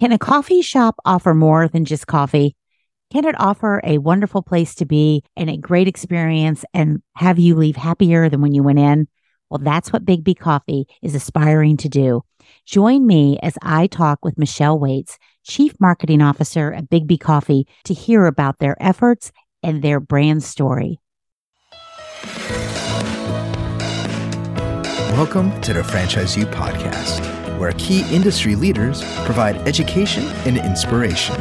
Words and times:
Can 0.00 0.12
a 0.12 0.18
coffee 0.18 0.62
shop 0.62 0.94
offer 1.04 1.34
more 1.34 1.66
than 1.66 1.84
just 1.84 2.06
coffee? 2.06 2.54
Can 3.12 3.24
it 3.24 3.34
offer 3.40 3.80
a 3.82 3.98
wonderful 3.98 4.42
place 4.42 4.76
to 4.76 4.84
be 4.84 5.24
and 5.36 5.50
a 5.50 5.56
great 5.56 5.88
experience 5.88 6.64
and 6.72 7.02
have 7.16 7.40
you 7.40 7.56
leave 7.56 7.74
happier 7.74 8.28
than 8.28 8.40
when 8.40 8.54
you 8.54 8.62
went 8.62 8.78
in? 8.78 9.08
Well, 9.50 9.58
that's 9.58 9.92
what 9.92 10.04
Biggby 10.04 10.38
Coffee 10.38 10.86
is 11.02 11.16
aspiring 11.16 11.78
to 11.78 11.88
do. 11.88 12.22
Join 12.64 13.08
me 13.08 13.40
as 13.42 13.58
I 13.60 13.88
talk 13.88 14.24
with 14.24 14.38
Michelle 14.38 14.78
Waits, 14.78 15.18
Chief 15.42 15.74
Marketing 15.80 16.22
Officer 16.22 16.72
at 16.72 16.88
Biggby 16.88 17.18
Coffee, 17.18 17.66
to 17.82 17.92
hear 17.92 18.26
about 18.26 18.60
their 18.60 18.80
efforts 18.80 19.32
and 19.64 19.82
their 19.82 19.98
brand 19.98 20.44
story. 20.44 21.00
Welcome 25.16 25.60
to 25.62 25.72
the 25.72 25.82
Franchise 25.82 26.36
U 26.36 26.46
podcast, 26.46 27.37
where 27.58 27.72
key 27.72 28.04
industry 28.14 28.54
leaders 28.54 29.02
provide 29.24 29.56
education 29.68 30.24
and 30.46 30.56
inspiration. 30.58 31.36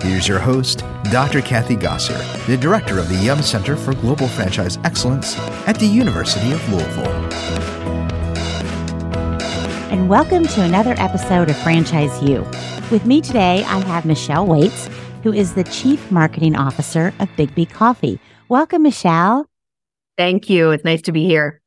Here's 0.00 0.26
your 0.26 0.38
host, 0.38 0.84
Dr. 1.10 1.40
Kathy 1.42 1.76
Gosser, 1.76 2.18
the 2.46 2.56
director 2.56 2.98
of 2.98 3.08
the 3.08 3.16
Yum 3.16 3.42
Center 3.42 3.76
for 3.76 3.94
Global 3.94 4.28
Franchise 4.28 4.78
Excellence 4.84 5.38
at 5.66 5.78
the 5.78 5.86
University 5.86 6.52
of 6.52 6.68
Louisville. 6.68 7.08
And 9.90 10.08
welcome 10.08 10.46
to 10.46 10.62
another 10.62 10.94
episode 10.98 11.50
of 11.50 11.56
Franchise 11.58 12.22
U. 12.22 12.40
With 12.90 13.06
me 13.06 13.20
today, 13.20 13.64
I 13.64 13.78
have 13.80 14.04
Michelle 14.04 14.46
Waits, 14.46 14.88
who 15.22 15.32
is 15.32 15.54
the 15.54 15.64
Chief 15.64 16.10
Marketing 16.10 16.56
Officer 16.56 17.14
of 17.18 17.28
Biggby 17.36 17.70
Coffee. 17.70 18.18
Welcome, 18.48 18.82
Michelle. 18.82 19.46
Thank 20.18 20.50
you. 20.50 20.70
It's 20.70 20.84
nice 20.84 21.02
to 21.02 21.12
be 21.12 21.24
here. 21.24 21.60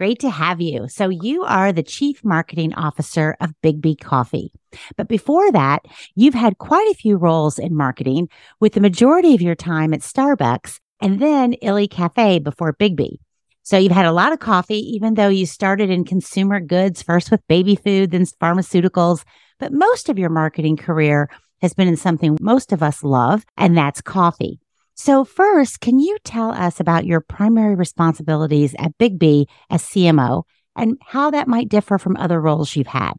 Great 0.00 0.20
to 0.20 0.30
have 0.30 0.62
you. 0.62 0.88
So, 0.88 1.10
you 1.10 1.42
are 1.42 1.72
the 1.72 1.82
Chief 1.82 2.24
Marketing 2.24 2.72
Officer 2.72 3.36
of 3.38 3.52
Biggby 3.62 4.00
Coffee. 4.00 4.50
But 4.96 5.08
before 5.08 5.52
that, 5.52 5.84
you've 6.14 6.32
had 6.32 6.56
quite 6.56 6.90
a 6.90 6.94
few 6.94 7.18
roles 7.18 7.58
in 7.58 7.76
marketing, 7.76 8.30
with 8.60 8.72
the 8.72 8.80
majority 8.80 9.34
of 9.34 9.42
your 9.42 9.54
time 9.54 9.92
at 9.92 10.00
Starbucks 10.00 10.78
and 11.02 11.20
then 11.20 11.52
Illy 11.52 11.86
Cafe 11.86 12.38
before 12.38 12.72
Biggby. 12.72 13.18
So, 13.62 13.76
you've 13.76 13.92
had 13.92 14.06
a 14.06 14.12
lot 14.12 14.32
of 14.32 14.38
coffee, 14.38 14.78
even 14.94 15.16
though 15.16 15.28
you 15.28 15.44
started 15.44 15.90
in 15.90 16.06
consumer 16.06 16.60
goods, 16.60 17.02
first 17.02 17.30
with 17.30 17.46
baby 17.46 17.76
food, 17.76 18.10
then 18.10 18.24
pharmaceuticals. 18.24 19.24
But 19.58 19.70
most 19.70 20.08
of 20.08 20.18
your 20.18 20.30
marketing 20.30 20.78
career 20.78 21.28
has 21.60 21.74
been 21.74 21.88
in 21.88 21.98
something 21.98 22.38
most 22.40 22.72
of 22.72 22.82
us 22.82 23.04
love, 23.04 23.44
and 23.58 23.76
that's 23.76 24.00
coffee. 24.00 24.60
So, 25.02 25.24
first, 25.24 25.80
can 25.80 25.98
you 25.98 26.18
tell 26.24 26.50
us 26.50 26.78
about 26.78 27.06
your 27.06 27.22
primary 27.22 27.74
responsibilities 27.74 28.74
at 28.78 28.98
Biggby 28.98 29.46
as 29.70 29.82
CMO 29.82 30.42
and 30.76 30.98
how 31.02 31.30
that 31.30 31.48
might 31.48 31.70
differ 31.70 31.96
from 31.96 32.18
other 32.18 32.38
roles 32.38 32.76
you've 32.76 32.86
had? 32.86 33.14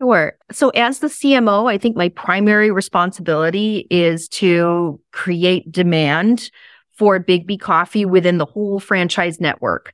Sure. 0.00 0.38
So, 0.52 0.68
as 0.68 1.00
the 1.00 1.08
CMO, 1.08 1.68
I 1.68 1.78
think 1.78 1.96
my 1.96 2.10
primary 2.10 2.70
responsibility 2.70 3.88
is 3.90 4.28
to 4.28 5.00
create 5.10 5.72
demand 5.72 6.48
for 6.92 7.18
Biggby 7.18 7.58
Coffee 7.58 8.04
within 8.04 8.38
the 8.38 8.46
whole 8.46 8.78
franchise 8.78 9.40
network. 9.40 9.92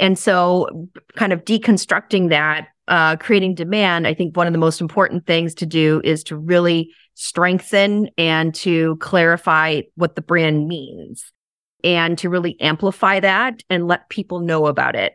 And 0.00 0.18
so, 0.18 0.88
kind 1.14 1.32
of 1.32 1.44
deconstructing 1.44 2.30
that, 2.30 2.70
uh, 2.88 3.16
creating 3.16 3.54
demand, 3.54 4.06
I 4.06 4.14
think 4.14 4.36
one 4.36 4.46
of 4.46 4.52
the 4.52 4.58
most 4.58 4.80
important 4.80 5.26
things 5.26 5.54
to 5.56 5.66
do 5.66 6.00
is 6.04 6.22
to 6.24 6.36
really 6.36 6.92
strengthen 7.14 8.08
and 8.18 8.54
to 8.56 8.96
clarify 8.96 9.82
what 9.94 10.16
the 10.16 10.22
brand 10.22 10.68
means 10.68 11.32
and 11.82 12.18
to 12.18 12.28
really 12.28 12.60
amplify 12.60 13.20
that 13.20 13.62
and 13.70 13.86
let 13.86 14.08
people 14.08 14.40
know 14.40 14.66
about 14.66 14.96
it. 14.96 15.14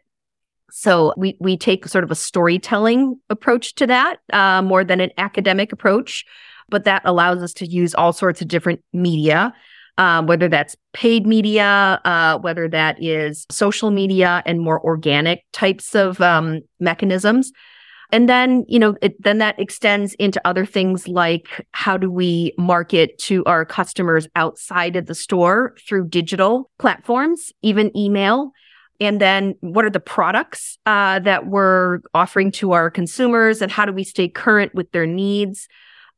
So 0.71 1.13
we 1.17 1.35
we 1.39 1.57
take 1.57 1.87
sort 1.87 2.03
of 2.03 2.11
a 2.11 2.15
storytelling 2.15 3.19
approach 3.29 3.75
to 3.75 3.87
that 3.87 4.19
uh, 4.31 4.61
more 4.61 4.83
than 4.83 5.01
an 5.01 5.09
academic 5.17 5.71
approach, 5.71 6.25
but 6.69 6.83
that 6.83 7.01
allows 7.05 7.41
us 7.41 7.53
to 7.55 7.65
use 7.65 7.95
all 7.95 8.13
sorts 8.13 8.41
of 8.41 8.47
different 8.47 8.81
media, 8.93 9.53
uh, 9.99 10.23
whether 10.23 10.49
that's 10.49 10.75
paid 10.93 11.27
media, 11.27 12.01
uh, 12.05 12.39
whether 12.39 12.67
that 12.67 12.97
is 13.01 13.45
social 13.51 13.91
media, 13.91 14.41
and 14.47 14.59
more 14.59 14.83
organic 14.83 15.43
types 15.53 15.93
of 15.93 16.19
um, 16.19 16.61
mechanisms 16.79 17.51
and 18.11 18.27
then, 18.27 18.65
you 18.67 18.79
know, 18.79 18.95
it, 19.01 19.21
then 19.21 19.37
that 19.37 19.59
extends 19.59 20.15
into 20.15 20.41
other 20.45 20.65
things 20.65 21.07
like 21.07 21.65
how 21.73 21.95
do 21.95 22.09
we 22.09 22.53
market 22.57 23.17
to 23.19 23.43
our 23.45 23.65
customers 23.65 24.27
outside 24.35 24.95
of 24.95 25.05
the 25.05 25.13
store 25.13 25.75
through 25.87 26.07
digital 26.07 26.71
platforms, 26.79 27.51
even 27.61 27.95
email. 27.95 28.51
And 28.99 29.21
then 29.21 29.55
what 29.61 29.85
are 29.85 29.91
the 29.91 29.99
products 29.99 30.79
uh, 30.85 31.19
that 31.19 31.47
we're 31.47 31.99
offering 32.13 32.51
to 32.53 32.71
our 32.71 32.89
consumers 32.89 33.61
and 33.61 33.71
how 33.71 33.85
do 33.85 33.93
we 33.93 34.03
stay 34.03 34.27
current 34.27 34.73
with 34.73 34.91
their 34.91 35.05
needs? 35.05 35.67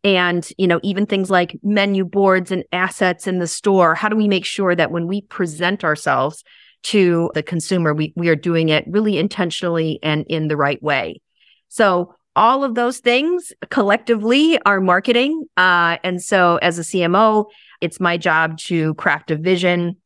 And, 0.03 0.49
you 0.57 0.67
know, 0.67 0.79
even 0.81 1.05
things 1.05 1.29
like 1.29 1.59
menu 1.61 2.05
boards 2.05 2.51
and 2.51 2.63
assets 2.71 3.27
in 3.27 3.37
the 3.37 3.47
store. 3.47 3.93
How 3.93 4.09
do 4.09 4.15
we 4.15 4.27
make 4.27 4.45
sure 4.45 4.75
that 4.75 4.91
when 4.91 5.07
we 5.07 5.21
present 5.21 5.83
ourselves 5.83 6.43
to 6.83 7.29
the 7.35 7.43
consumer, 7.43 7.93
we, 7.93 8.11
we 8.15 8.27
are 8.27 8.35
doing 8.35 8.69
it 8.69 8.83
really 8.87 9.19
intentionally 9.19 9.99
and 10.01 10.25
in 10.27 10.47
the 10.47 10.57
right 10.57 10.81
way? 10.81 11.21
So 11.69 12.15
all 12.35 12.63
of 12.63 12.75
those 12.75 12.99
things 12.99 13.51
collectively 13.69 14.59
are 14.61 14.79
marketing. 14.79 15.45
Uh, 15.57 15.97
and 16.03 16.21
so 16.21 16.57
as 16.57 16.79
a 16.79 16.83
CMO, 16.83 17.45
it's 17.81 17.99
my 17.99 18.17
job 18.17 18.57
to 18.59 18.93
craft 18.95 19.31
a 19.31 19.35
vision, 19.35 19.97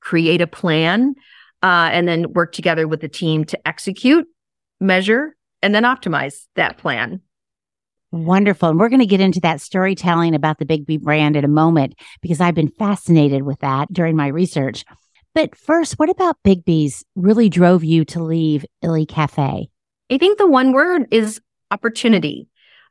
create 0.00 0.40
a 0.40 0.46
plan, 0.46 1.14
uh, 1.62 1.90
and 1.92 2.08
then 2.08 2.32
work 2.32 2.52
together 2.52 2.88
with 2.88 3.00
the 3.00 3.08
team 3.08 3.44
to 3.44 3.68
execute, 3.68 4.26
measure, 4.80 5.36
and 5.62 5.74
then 5.74 5.84
optimize 5.84 6.46
that 6.56 6.78
plan. 6.78 7.20
Wonderful. 8.12 8.70
And 8.70 8.80
we're 8.80 8.88
going 8.88 9.00
to 9.00 9.06
get 9.06 9.20
into 9.20 9.40
that 9.40 9.60
storytelling 9.60 10.34
about 10.34 10.58
the 10.58 10.66
Biggby 10.66 11.00
brand 11.00 11.36
in 11.36 11.44
a 11.44 11.48
moment 11.48 11.94
because 12.20 12.40
I've 12.40 12.54
been 12.54 12.72
fascinated 12.78 13.42
with 13.42 13.60
that 13.60 13.92
during 13.92 14.16
my 14.16 14.26
research. 14.26 14.84
But 15.34 15.54
first, 15.54 15.98
what 15.98 16.10
about 16.10 16.36
Biggby's 16.44 17.04
really 17.14 17.48
drove 17.48 17.84
you 17.84 18.04
to 18.06 18.22
leave 18.22 18.64
Illy 18.82 19.06
Cafe? 19.06 19.68
I 20.10 20.18
think 20.18 20.38
the 20.38 20.48
one 20.48 20.72
word 20.72 21.06
is 21.12 21.40
opportunity. 21.70 22.48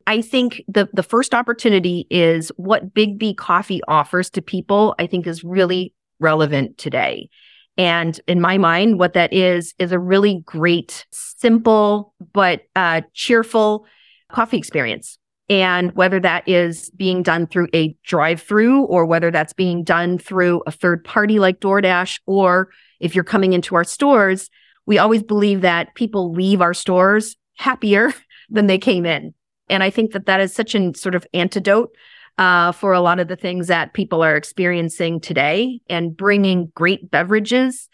I 0.08 0.22
think 0.22 0.64
the 0.68 0.88
the 0.94 1.04
first 1.04 1.36
opportunity 1.36 2.08
is 2.10 2.50
what 2.56 2.94
Biggby 2.94 3.36
Coffee 3.36 3.82
offers 3.88 4.30
to 4.32 4.42
people. 4.42 4.96
I 4.98 5.06
think 5.06 5.28
is 5.28 5.44
really 5.44 5.94
relevant 6.20 6.78
today. 6.78 7.30
And 7.78 8.20
in 8.28 8.42
my 8.42 8.58
mind, 8.58 9.00
what 9.00 9.14
that 9.14 9.34
is 9.34 9.74
is 9.80 9.92
a 9.92 10.00
really 10.00 10.42
great, 10.46 11.06
simple 11.12 12.14
but 12.34 12.64
uh, 12.76 13.02
cheerful 13.14 13.86
coffee 14.32 14.58
experience. 14.58 15.18
And 15.50 15.92
whether 15.96 16.20
that 16.20 16.48
is 16.48 16.92
being 16.92 17.24
done 17.24 17.48
through 17.48 17.70
a 17.74 17.96
drive-through 18.04 18.84
or 18.84 19.06
whether 19.06 19.32
that's 19.32 19.54
being 19.54 19.84
done 19.84 20.20
through 20.20 20.62
a 20.68 20.72
third 20.72 21.04
party 21.04 21.40
like 21.40 21.60
DoorDash, 21.60 22.20
or 22.28 22.70
if 23.00 23.16
you're 23.16 23.24
coming 23.24 23.54
into 23.54 23.76
our 23.76 23.84
stores, 23.84 24.50
we 24.86 25.00
always 25.00 25.24
believe 25.24 25.62
that 25.62 25.96
people 25.96 26.32
leave 26.32 26.62
our 26.62 26.74
stores 26.74 27.36
happier 27.58 28.14
than 28.50 28.68
they 28.68 28.78
came 28.78 29.06
in. 29.06 29.34
And 29.70 29.84
I 29.84 29.90
think 29.90 30.12
that 30.12 30.26
that 30.28 30.40
is 30.40 30.54
such 30.54 30.76
an 30.76 30.94
sort 30.94 31.16
of 31.16 31.26
antidote 31.34 31.96
uh, 32.38 32.72
for 32.72 32.94
a 32.94 33.02
lot 33.02 33.20
of 33.20 33.28
the 33.28 33.36
things 33.36 33.68
that 33.68 33.94
people 33.94 34.24
are 34.24 34.36
experiencing 34.36 35.20
today 35.20 35.82
and 35.90 36.16
bringing 36.16 36.72
great 36.74 37.12
beverages 37.12 37.90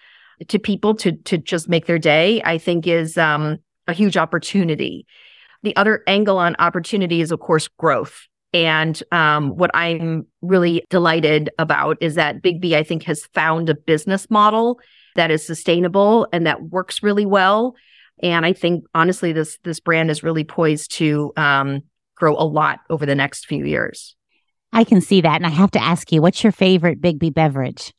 to 0.47 0.59
people 0.59 0.93
to, 0.95 1.13
to 1.13 1.37
just 1.37 1.67
make 1.67 1.85
their 1.85 1.99
day, 1.99 2.41
I 2.43 2.57
think 2.57 2.85
is 2.85 3.17
um, 3.17 3.57
a 3.87 3.93
huge 3.93 4.17
opportunity. 4.17 5.07
The 5.65 5.75
other 5.75 6.03
angle 6.05 6.37
on 6.37 6.55
opportunity 6.59 7.21
is, 7.21 7.31
of 7.31 7.39
course, 7.39 7.67
growth. 7.67 8.27
And 8.53 9.01
um, 9.11 9.57
what 9.57 9.71
I'm 9.73 10.27
really 10.43 10.85
delighted 10.91 11.49
about 11.57 11.97
is 12.01 12.13
that 12.15 12.43
Biggby, 12.43 12.73
I 12.75 12.83
think, 12.83 13.01
has 13.03 13.25
found 13.33 13.67
a 13.67 13.73
business 13.73 14.29
model 14.29 14.79
that 15.15 15.31
is 15.31 15.43
sustainable 15.43 16.27
and 16.31 16.45
that 16.45 16.61
works 16.61 17.01
really 17.01 17.25
well. 17.25 17.75
And 18.21 18.45
I 18.45 18.53
think 18.53 18.85
honestly, 18.93 19.33
this 19.33 19.57
this 19.63 19.79
brand 19.79 20.11
is 20.11 20.21
really 20.21 20.43
poised 20.43 20.91
to 20.97 21.33
um, 21.35 21.81
grow 22.13 22.35
a 22.35 22.45
lot 22.45 22.81
over 22.91 23.07
the 23.07 23.15
next 23.15 23.47
few 23.47 23.65
years. 23.65 24.15
I 24.71 24.83
can 24.83 25.01
see 25.01 25.21
that, 25.21 25.35
and 25.35 25.47
I 25.47 25.49
have 25.49 25.71
to 25.71 25.81
ask 25.81 26.11
you, 26.11 26.21
what's 26.21 26.43
your 26.43 26.51
favorite 26.51 27.01
Biggby 27.01 27.33
beverage? 27.33 27.91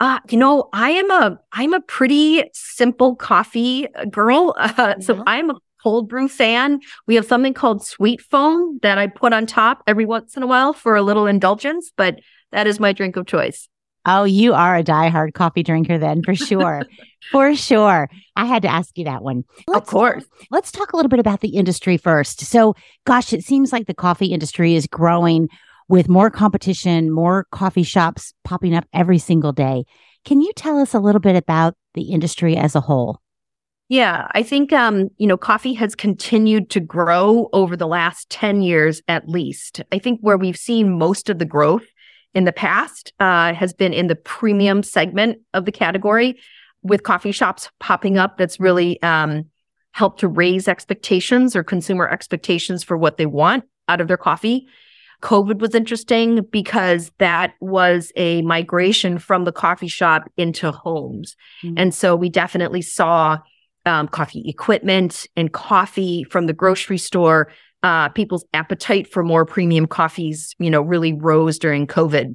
Uh, 0.00 0.18
you 0.28 0.36
know, 0.36 0.68
I 0.74 0.90
am 0.90 1.10
a 1.10 1.40
I'm 1.52 1.72
a 1.72 1.80
pretty 1.80 2.44
simple 2.52 3.16
coffee 3.16 3.88
girl. 4.10 4.54
Uh, 4.58 4.96
so 5.00 5.14
mm-hmm. 5.14 5.22
I'm 5.26 5.50
a 5.50 5.54
cold 5.82 6.08
brew 6.08 6.28
fan. 6.28 6.80
We 7.06 7.14
have 7.14 7.26
something 7.26 7.54
called 7.54 7.84
sweet 7.84 8.20
foam 8.20 8.78
that 8.82 8.98
I 8.98 9.06
put 9.06 9.32
on 9.32 9.46
top 9.46 9.82
every 9.86 10.04
once 10.04 10.36
in 10.36 10.42
a 10.42 10.46
while 10.46 10.72
for 10.72 10.96
a 10.96 11.02
little 11.02 11.26
indulgence, 11.26 11.90
but 11.96 12.20
that 12.52 12.66
is 12.66 12.80
my 12.80 12.92
drink 12.92 13.16
of 13.16 13.26
choice. 13.26 13.68
Oh, 14.06 14.24
you 14.24 14.54
are 14.54 14.76
a 14.76 14.82
diehard 14.82 15.34
coffee 15.34 15.62
drinker 15.62 15.98
then, 15.98 16.22
for 16.22 16.34
sure. 16.34 16.82
for 17.30 17.54
sure. 17.54 18.08
I 18.34 18.46
had 18.46 18.62
to 18.62 18.68
ask 18.68 18.96
you 18.96 19.04
that 19.04 19.22
one. 19.22 19.44
Let's, 19.66 19.82
of 19.82 19.86
course. 19.86 20.24
Let's 20.50 20.72
talk 20.72 20.92
a 20.92 20.96
little 20.96 21.10
bit 21.10 21.18
about 21.18 21.40
the 21.40 21.56
industry 21.56 21.96
first. 21.96 22.40
So, 22.40 22.74
gosh, 23.04 23.32
it 23.32 23.44
seems 23.44 23.72
like 23.72 23.86
the 23.86 23.94
coffee 23.94 24.32
industry 24.32 24.74
is 24.74 24.86
growing 24.86 25.48
with 25.88 26.08
more 26.08 26.30
competition, 26.30 27.10
more 27.10 27.46
coffee 27.50 27.82
shops 27.82 28.32
popping 28.44 28.74
up 28.74 28.84
every 28.92 29.18
single 29.18 29.52
day. 29.52 29.84
Can 30.24 30.40
you 30.40 30.52
tell 30.54 30.78
us 30.78 30.94
a 30.94 31.00
little 31.00 31.20
bit 31.20 31.36
about 31.36 31.74
the 31.94 32.12
industry 32.12 32.56
as 32.56 32.74
a 32.74 32.80
whole? 32.80 33.19
Yeah, 33.90 34.28
I 34.36 34.44
think 34.44 34.72
um, 34.72 35.08
you 35.18 35.26
know, 35.26 35.36
coffee 35.36 35.74
has 35.74 35.96
continued 35.96 36.70
to 36.70 36.80
grow 36.80 37.50
over 37.52 37.76
the 37.76 37.88
last 37.88 38.30
10 38.30 38.62
years 38.62 39.02
at 39.08 39.28
least. 39.28 39.82
I 39.90 39.98
think 39.98 40.20
where 40.20 40.38
we've 40.38 40.56
seen 40.56 40.96
most 40.96 41.28
of 41.28 41.40
the 41.40 41.44
growth 41.44 41.84
in 42.32 42.44
the 42.44 42.52
past 42.52 43.12
uh, 43.18 43.52
has 43.52 43.72
been 43.72 43.92
in 43.92 44.06
the 44.06 44.14
premium 44.14 44.84
segment 44.84 45.40
of 45.54 45.64
the 45.64 45.72
category 45.72 46.38
with 46.84 47.02
coffee 47.02 47.32
shops 47.32 47.68
popping 47.80 48.16
up 48.16 48.38
that's 48.38 48.60
really 48.60 49.02
um, 49.02 49.46
helped 49.90 50.20
to 50.20 50.28
raise 50.28 50.68
expectations 50.68 51.56
or 51.56 51.64
consumer 51.64 52.08
expectations 52.08 52.84
for 52.84 52.96
what 52.96 53.16
they 53.16 53.26
want 53.26 53.64
out 53.88 54.00
of 54.00 54.06
their 54.06 54.16
coffee. 54.16 54.68
COVID 55.22 55.58
was 55.58 55.74
interesting 55.74 56.46
because 56.52 57.10
that 57.18 57.54
was 57.60 58.12
a 58.14 58.40
migration 58.42 59.18
from 59.18 59.44
the 59.44 59.52
coffee 59.52 59.88
shop 59.88 60.30
into 60.36 60.70
homes. 60.70 61.34
Mm-hmm. 61.64 61.74
And 61.76 61.92
so 61.92 62.14
we 62.14 62.28
definitely 62.28 62.82
saw 62.82 63.38
um, 63.86 64.08
coffee 64.08 64.44
equipment 64.46 65.26
and 65.36 65.52
coffee 65.52 66.24
from 66.24 66.46
the 66.46 66.52
grocery 66.52 66.98
store. 66.98 67.50
Uh, 67.82 68.10
people's 68.10 68.44
appetite 68.52 69.10
for 69.10 69.22
more 69.22 69.46
premium 69.46 69.86
coffees, 69.86 70.54
you 70.58 70.68
know, 70.68 70.82
really 70.82 71.14
rose 71.14 71.58
during 71.58 71.86
COVID. 71.86 72.34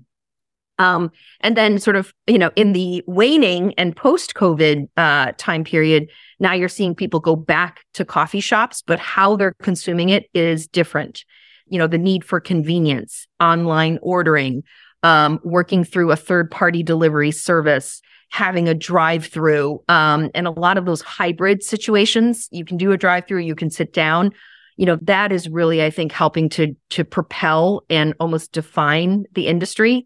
Um, 0.77 1.11
and 1.41 1.55
then 1.55 1.79
sort 1.79 1.95
of, 1.95 2.13
you 2.27 2.37
know, 2.37 2.51
in 2.55 2.73
the 2.73 3.03
waning 3.07 3.73
and 3.77 3.95
post 3.95 4.33
COVID 4.33 4.89
uh, 4.97 5.31
time 5.37 5.63
period, 5.63 6.09
now 6.39 6.53
you're 6.53 6.67
seeing 6.67 6.95
people 6.95 7.19
go 7.19 7.35
back 7.35 7.85
to 7.93 8.03
coffee 8.03 8.41
shops, 8.41 8.83
but 8.85 8.99
how 8.99 9.35
they're 9.35 9.55
consuming 9.61 10.09
it 10.09 10.25
is 10.33 10.67
different. 10.67 11.23
You 11.67 11.79
know, 11.79 11.87
the 11.87 11.97
need 11.97 12.23
for 12.23 12.39
convenience, 12.39 13.27
online 13.39 13.99
ordering, 14.01 14.63
um, 15.03 15.39
working 15.43 15.83
through 15.83 16.11
a 16.11 16.17
third 16.17 16.51
party 16.51 16.83
delivery 16.83 17.31
service, 17.31 18.01
having 18.35 18.67
a 18.67 18.73
drive 18.73 19.25
through, 19.25 19.81
um, 19.87 20.29
and 20.35 20.45
a 20.47 20.51
lot 20.51 20.77
of 20.77 20.85
those 20.85 21.01
hybrid 21.01 21.63
situations. 21.63 22.47
You 22.51 22.65
can 22.65 22.77
do 22.77 22.91
a 22.91 22.97
drive 22.97 23.27
through, 23.27 23.39
you 23.39 23.55
can 23.55 23.69
sit 23.69 23.93
down. 23.93 24.31
You 24.77 24.85
know, 24.85 24.97
that 25.03 25.31
is 25.31 25.47
really, 25.47 25.83
I 25.83 25.89
think, 25.89 26.11
helping 26.11 26.49
to 26.49 26.75
to 26.91 27.05
propel 27.05 27.83
and 27.89 28.13
almost 28.19 28.51
define 28.51 29.25
the 29.33 29.47
industry 29.47 30.05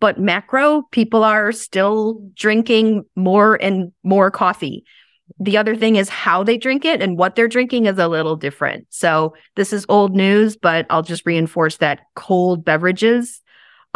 but 0.00 0.18
macro, 0.18 0.82
people 0.90 1.24
are 1.24 1.52
still 1.52 2.20
drinking 2.34 3.04
more 3.14 3.60
and 3.62 3.92
more 4.02 4.30
coffee. 4.30 4.84
The 5.40 5.56
other 5.56 5.74
thing 5.74 5.96
is 5.96 6.08
how 6.08 6.44
they 6.44 6.56
drink 6.56 6.84
it 6.84 7.02
and 7.02 7.18
what 7.18 7.34
they're 7.34 7.48
drinking 7.48 7.86
is 7.86 7.98
a 7.98 8.08
little 8.08 8.36
different. 8.36 8.86
So 8.90 9.34
this 9.56 9.72
is 9.72 9.86
old 9.88 10.14
news, 10.14 10.56
but 10.56 10.86
I'll 10.88 11.02
just 11.02 11.26
reinforce 11.26 11.78
that 11.78 12.00
cold 12.14 12.64
beverages 12.64 13.42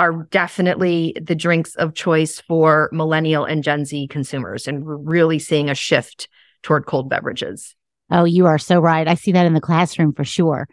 are 0.01 0.27
definitely 0.31 1.15
the 1.21 1.35
drinks 1.35 1.75
of 1.75 1.93
choice 1.93 2.41
for 2.41 2.89
millennial 2.91 3.45
and 3.45 3.63
Gen 3.63 3.85
Z 3.85 4.09
consumers. 4.09 4.67
And 4.67 4.87
we're 4.87 4.97
really 4.97 5.39
seeing 5.39 5.69
a 5.69 5.75
shift 5.75 6.27
toward 6.63 6.87
cold 6.87 7.11
beverages. 7.11 7.77
Oh, 8.11 8.25
you 8.25 8.47
are 8.47 8.57
so 8.57 8.81
right. 8.81 9.07
I 9.07 9.15
see 9.15 9.33
that 9.33 9.45
in 9.45 9.53
the 9.53 9.61
classroom 9.61 10.15
for 10.15 10.25
sure. 10.25 10.67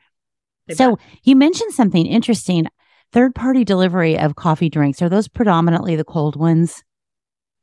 so 0.72 0.98
you 1.24 1.36
mentioned 1.36 1.74
something 1.74 2.06
interesting 2.06 2.68
third 3.12 3.36
party 3.36 3.66
delivery 3.66 4.18
of 4.18 4.36
coffee 4.36 4.70
drinks 4.70 5.02
are 5.02 5.10
those 5.10 5.28
predominantly 5.28 5.96
the 5.96 6.04
cold 6.04 6.36
ones 6.36 6.84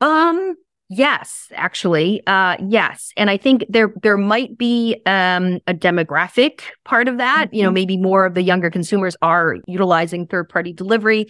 um 0.00 0.55
yes 0.88 1.49
actually 1.55 2.26
uh 2.26 2.56
yes 2.67 3.12
and 3.19 3.28
i 3.28 3.37
think 3.37 3.62
there 3.69 3.93
there 4.02 4.17
might 4.17 4.56
be 4.56 5.02
um 5.05 5.60
a 5.67 5.75
demographic 5.75 6.62
part 6.87 7.08
of 7.08 7.19
that 7.19 7.49
mm-hmm. 7.49 7.56
you 7.56 7.62
know 7.62 7.69
mm-hmm. 7.69 7.75
maybe 7.75 7.96
more 7.99 8.25
of 8.25 8.32
the 8.32 8.43
younger 8.43 8.70
consumers 8.70 9.17
are 9.20 9.56
utilizing 9.67 10.26
third 10.26 10.49
party 10.49 10.72
delivery 10.72 11.26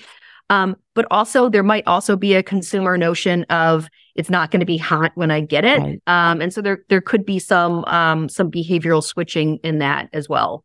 um 0.50 0.76
but 0.94 1.06
also 1.10 1.48
there 1.48 1.62
might 1.62 1.86
also 1.86 2.16
be 2.16 2.34
a 2.34 2.42
consumer 2.42 2.96
notion 2.96 3.44
of 3.44 3.88
it's 4.14 4.30
not 4.30 4.50
going 4.50 4.60
to 4.60 4.66
be 4.66 4.76
hot 4.76 5.12
when 5.14 5.30
i 5.30 5.40
get 5.40 5.64
it 5.64 5.80
right. 5.80 6.02
um 6.06 6.40
and 6.40 6.52
so 6.52 6.60
there 6.60 6.84
there 6.88 7.00
could 7.00 7.24
be 7.24 7.38
some 7.38 7.84
um 7.86 8.28
some 8.28 8.50
behavioral 8.50 9.02
switching 9.02 9.58
in 9.58 9.78
that 9.78 10.08
as 10.12 10.28
well 10.28 10.64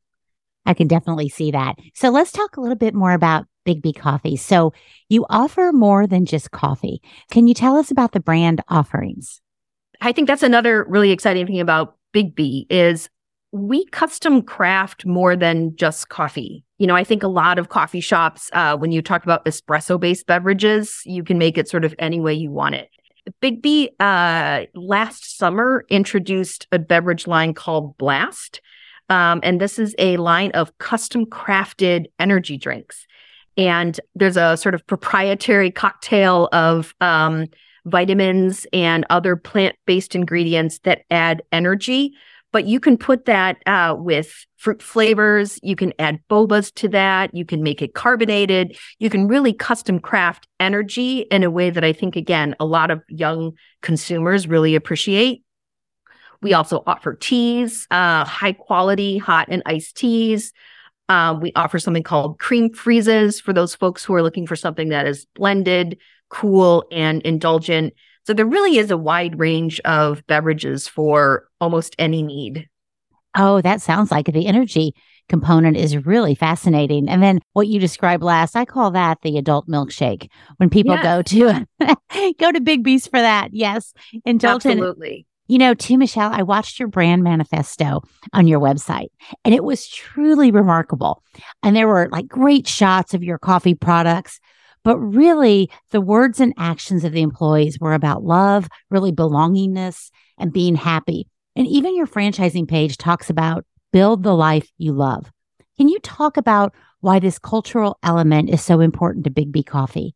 I 0.65 0.75
can 0.75 0.87
definitely 0.87 1.29
see 1.29 1.49
that. 1.49 1.77
So 1.95 2.09
let's 2.09 2.31
talk 2.31 2.55
a 2.55 2.61
little 2.61 2.75
bit 2.75 2.93
more 2.93 3.13
about 3.13 3.47
Biggby 3.65 3.95
Coffee. 3.95 4.35
So 4.35 4.71
you 5.09 5.25
offer 5.29 5.71
more 5.73 6.05
than 6.05 6.25
just 6.25 6.51
coffee. 6.51 7.01
Can 7.31 7.47
you 7.47 7.55
tell 7.55 7.75
us 7.75 7.89
about 7.89 8.11
the 8.11 8.19
brand 8.19 8.61
offerings? 8.67 9.41
I 10.01 10.11
think 10.11 10.27
that's 10.27 10.43
another 10.43 10.85
really 10.87 11.11
exciting 11.11 11.47
thing 11.47 11.59
about 11.59 11.97
Biggby 12.13 12.65
is 12.69 13.09
we 13.51 13.85
custom 13.87 14.41
craft 14.41 15.05
more 15.05 15.35
than 15.35 15.75
just 15.75 16.09
coffee. 16.09 16.63
You 16.77 16.87
know, 16.87 16.95
I 16.95 17.03
think 17.03 17.23
a 17.23 17.27
lot 17.27 17.57
of 17.57 17.69
coffee 17.69 17.99
shops, 17.99 18.49
uh, 18.53 18.77
when 18.77 18.91
you 18.91 19.01
talk 19.01 19.23
about 19.23 19.45
espresso 19.45 19.99
based 19.99 20.27
beverages, 20.27 21.01
you 21.05 21.23
can 21.23 21.37
make 21.37 21.57
it 21.57 21.67
sort 21.67 21.83
of 21.83 21.95
any 21.99 22.19
way 22.19 22.33
you 22.33 22.51
want 22.51 22.75
it. 22.75 22.89
Biggby 23.41 23.89
uh, 23.99 24.65
last 24.75 25.37
summer 25.37 25.85
introduced 25.89 26.67
a 26.71 26.79
beverage 26.79 27.27
line 27.27 27.53
called 27.53 27.97
Blast, 27.97 28.61
um, 29.09 29.39
and 29.43 29.59
this 29.59 29.79
is 29.79 29.95
a 29.97 30.17
line 30.17 30.51
of 30.51 30.77
custom 30.77 31.25
crafted 31.25 32.05
energy 32.19 32.57
drinks. 32.57 33.05
And 33.57 33.99
there's 34.15 34.37
a 34.37 34.55
sort 34.55 34.73
of 34.73 34.85
proprietary 34.87 35.69
cocktail 35.69 36.47
of 36.53 36.95
um, 37.01 37.47
vitamins 37.85 38.65
and 38.71 39.05
other 39.09 39.35
plant 39.35 39.75
based 39.85 40.15
ingredients 40.15 40.79
that 40.79 41.01
add 41.11 41.41
energy. 41.51 42.13
But 42.51 42.65
you 42.65 42.79
can 42.79 42.97
put 42.97 43.25
that 43.25 43.57
uh, 43.65 43.95
with 43.97 44.45
fruit 44.57 44.81
flavors. 44.81 45.59
You 45.61 45.75
can 45.75 45.93
add 45.99 46.19
bobas 46.29 46.73
to 46.75 46.87
that. 46.89 47.33
You 47.33 47.45
can 47.45 47.61
make 47.61 47.81
it 47.81 47.93
carbonated. 47.93 48.75
You 48.97 49.09
can 49.09 49.27
really 49.27 49.53
custom 49.53 49.99
craft 49.99 50.47
energy 50.59 51.19
in 51.31 51.43
a 51.43 51.51
way 51.51 51.69
that 51.69 51.83
I 51.83 51.93
think, 51.93 52.15
again, 52.15 52.55
a 52.59 52.65
lot 52.65 52.89
of 52.89 53.03
young 53.07 53.53
consumers 53.81 54.47
really 54.47 54.75
appreciate. 54.75 55.43
We 56.41 56.53
also 56.53 56.83
offer 56.87 57.15
teas, 57.15 57.85
uh, 57.91 58.25
high 58.25 58.53
quality 58.53 59.17
hot 59.17 59.47
and 59.51 59.61
iced 59.65 59.97
teas. 59.97 60.53
Um, 61.09 61.41
we 61.41 61.51
offer 61.55 61.79
something 61.79 62.03
called 62.03 62.39
cream 62.39 62.73
freezes 62.73 63.39
for 63.39 63.51
those 63.51 63.75
folks 63.75 64.05
who 64.05 64.13
are 64.13 64.23
looking 64.23 64.47
for 64.47 64.55
something 64.55 64.89
that 64.89 65.07
is 65.07 65.25
blended, 65.35 65.97
cool, 66.29 66.85
and 66.91 67.21
indulgent. 67.23 67.93
So 68.25 68.33
there 68.33 68.45
really 68.45 68.77
is 68.77 68.91
a 68.91 68.97
wide 68.97 69.39
range 69.39 69.79
of 69.81 70.25
beverages 70.27 70.87
for 70.87 71.47
almost 71.59 71.95
any 71.97 72.21
need. 72.21 72.67
Oh, 73.37 73.61
that 73.61 73.81
sounds 73.81 74.11
like 74.11 74.25
the 74.25 74.47
energy 74.47 74.93
component 75.29 75.77
is 75.77 76.05
really 76.05 76.35
fascinating. 76.35 77.07
And 77.07 77.21
then 77.21 77.39
what 77.53 77.67
you 77.67 77.79
described 77.79 78.23
last, 78.23 78.55
I 78.55 78.65
call 78.65 78.91
that 78.91 79.19
the 79.21 79.37
adult 79.37 79.67
milkshake. 79.67 80.29
When 80.57 80.69
people 80.69 80.95
yes. 80.95 81.03
go 81.03 81.21
to 81.21 81.65
go 82.39 82.51
to 82.51 82.59
Biggby's 82.59 83.07
for 83.07 83.19
that, 83.19 83.49
yes, 83.53 83.93
indulgent. 84.25 84.73
Absolutely. 84.73 85.27
You 85.47 85.57
know, 85.57 85.73
too, 85.73 85.97
Michelle, 85.97 86.31
I 86.31 86.43
watched 86.43 86.77
your 86.77 86.87
brand 86.87 87.23
manifesto 87.23 88.01
on 88.33 88.47
your 88.47 88.59
website 88.59 89.07
and 89.43 89.53
it 89.53 89.63
was 89.63 89.87
truly 89.87 90.51
remarkable. 90.51 91.23
And 91.63 91.75
there 91.75 91.87
were 91.87 92.07
like 92.11 92.27
great 92.27 92.67
shots 92.67 93.15
of 93.15 93.23
your 93.23 93.39
coffee 93.39 93.73
products, 93.73 94.39
but 94.83 94.97
really 94.97 95.69
the 95.91 96.01
words 96.01 96.39
and 96.39 96.53
actions 96.57 97.03
of 97.03 97.11
the 97.11 97.21
employees 97.21 97.77
were 97.79 97.93
about 97.93 98.23
love, 98.23 98.67
really 98.89 99.11
belongingness, 99.11 100.09
and 100.37 100.53
being 100.53 100.75
happy. 100.75 101.27
And 101.55 101.67
even 101.67 101.95
your 101.95 102.07
franchising 102.07 102.67
page 102.67 102.97
talks 102.97 103.29
about 103.29 103.65
build 103.91 104.23
the 104.23 104.35
life 104.35 104.69
you 104.77 104.93
love. 104.93 105.31
Can 105.77 105.87
you 105.87 105.99
talk 105.99 106.37
about 106.37 106.73
why 107.01 107.19
this 107.19 107.39
cultural 107.39 107.97
element 108.03 108.49
is 108.49 108.61
so 108.61 108.79
important 108.79 109.23
to 109.25 109.31
Biggby 109.31 109.65
Coffee? 109.65 110.15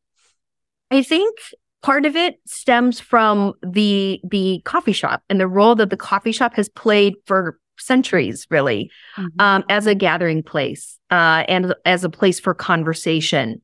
I 0.91 1.01
think 1.01 1.38
part 1.82 2.05
of 2.05 2.15
it 2.15 2.39
stems 2.46 3.00
from 3.00 3.53
the 3.62 4.20
the 4.24 4.62
coffee 4.65 4.93
shop 4.93 5.24
and 5.29 5.39
the 5.39 5.48
role 5.48 5.75
that 5.75 5.89
the 5.89 5.98
coffee 5.98 6.32
shop 6.32 6.53
has 6.55 6.70
played 6.70 7.13
for 7.25 7.60
centuries 7.77 8.48
really 8.50 8.89
mm-hmm. 9.17 9.41
um, 9.41 9.63
as 9.70 9.88
a 9.88 9.96
gathering 9.96 10.43
place 10.43 10.98
uh, 11.12 11.43
and 11.48 11.74
as 11.86 12.03
a 12.03 12.10
place 12.10 12.39
for 12.39 12.53
conversation 12.53 13.62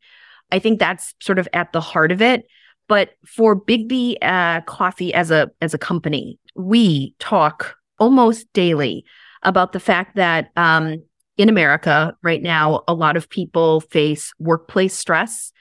i 0.52 0.60
think 0.60 0.80
that's 0.80 1.14
sort 1.22 1.40
of 1.40 1.48
at 1.54 1.72
the 1.74 1.82
heart 1.82 2.12
of 2.12 2.22
it 2.22 2.46
but 2.88 3.12
for 3.24 3.56
Biggby 3.56 4.16
uh, 4.24 4.62
coffee 4.62 5.14
as 5.14 5.30
a 5.30 5.52
as 5.62 5.74
a 5.74 5.78
company 5.78 6.40
we 6.56 7.16
talk 7.20 7.76
almost 8.00 8.52
daily 8.54 9.06
about 9.44 9.74
the 9.74 9.80
fact 9.80 10.16
that 10.16 10.50
um, 10.56 11.04
in 11.38 11.50
america 11.50 12.16
right 12.24 12.42
now 12.42 12.84
a 12.88 12.94
lot 12.94 13.16
of 13.18 13.30
people 13.30 13.82
face 13.82 14.34
workplace 14.40 14.94
stress 14.94 15.52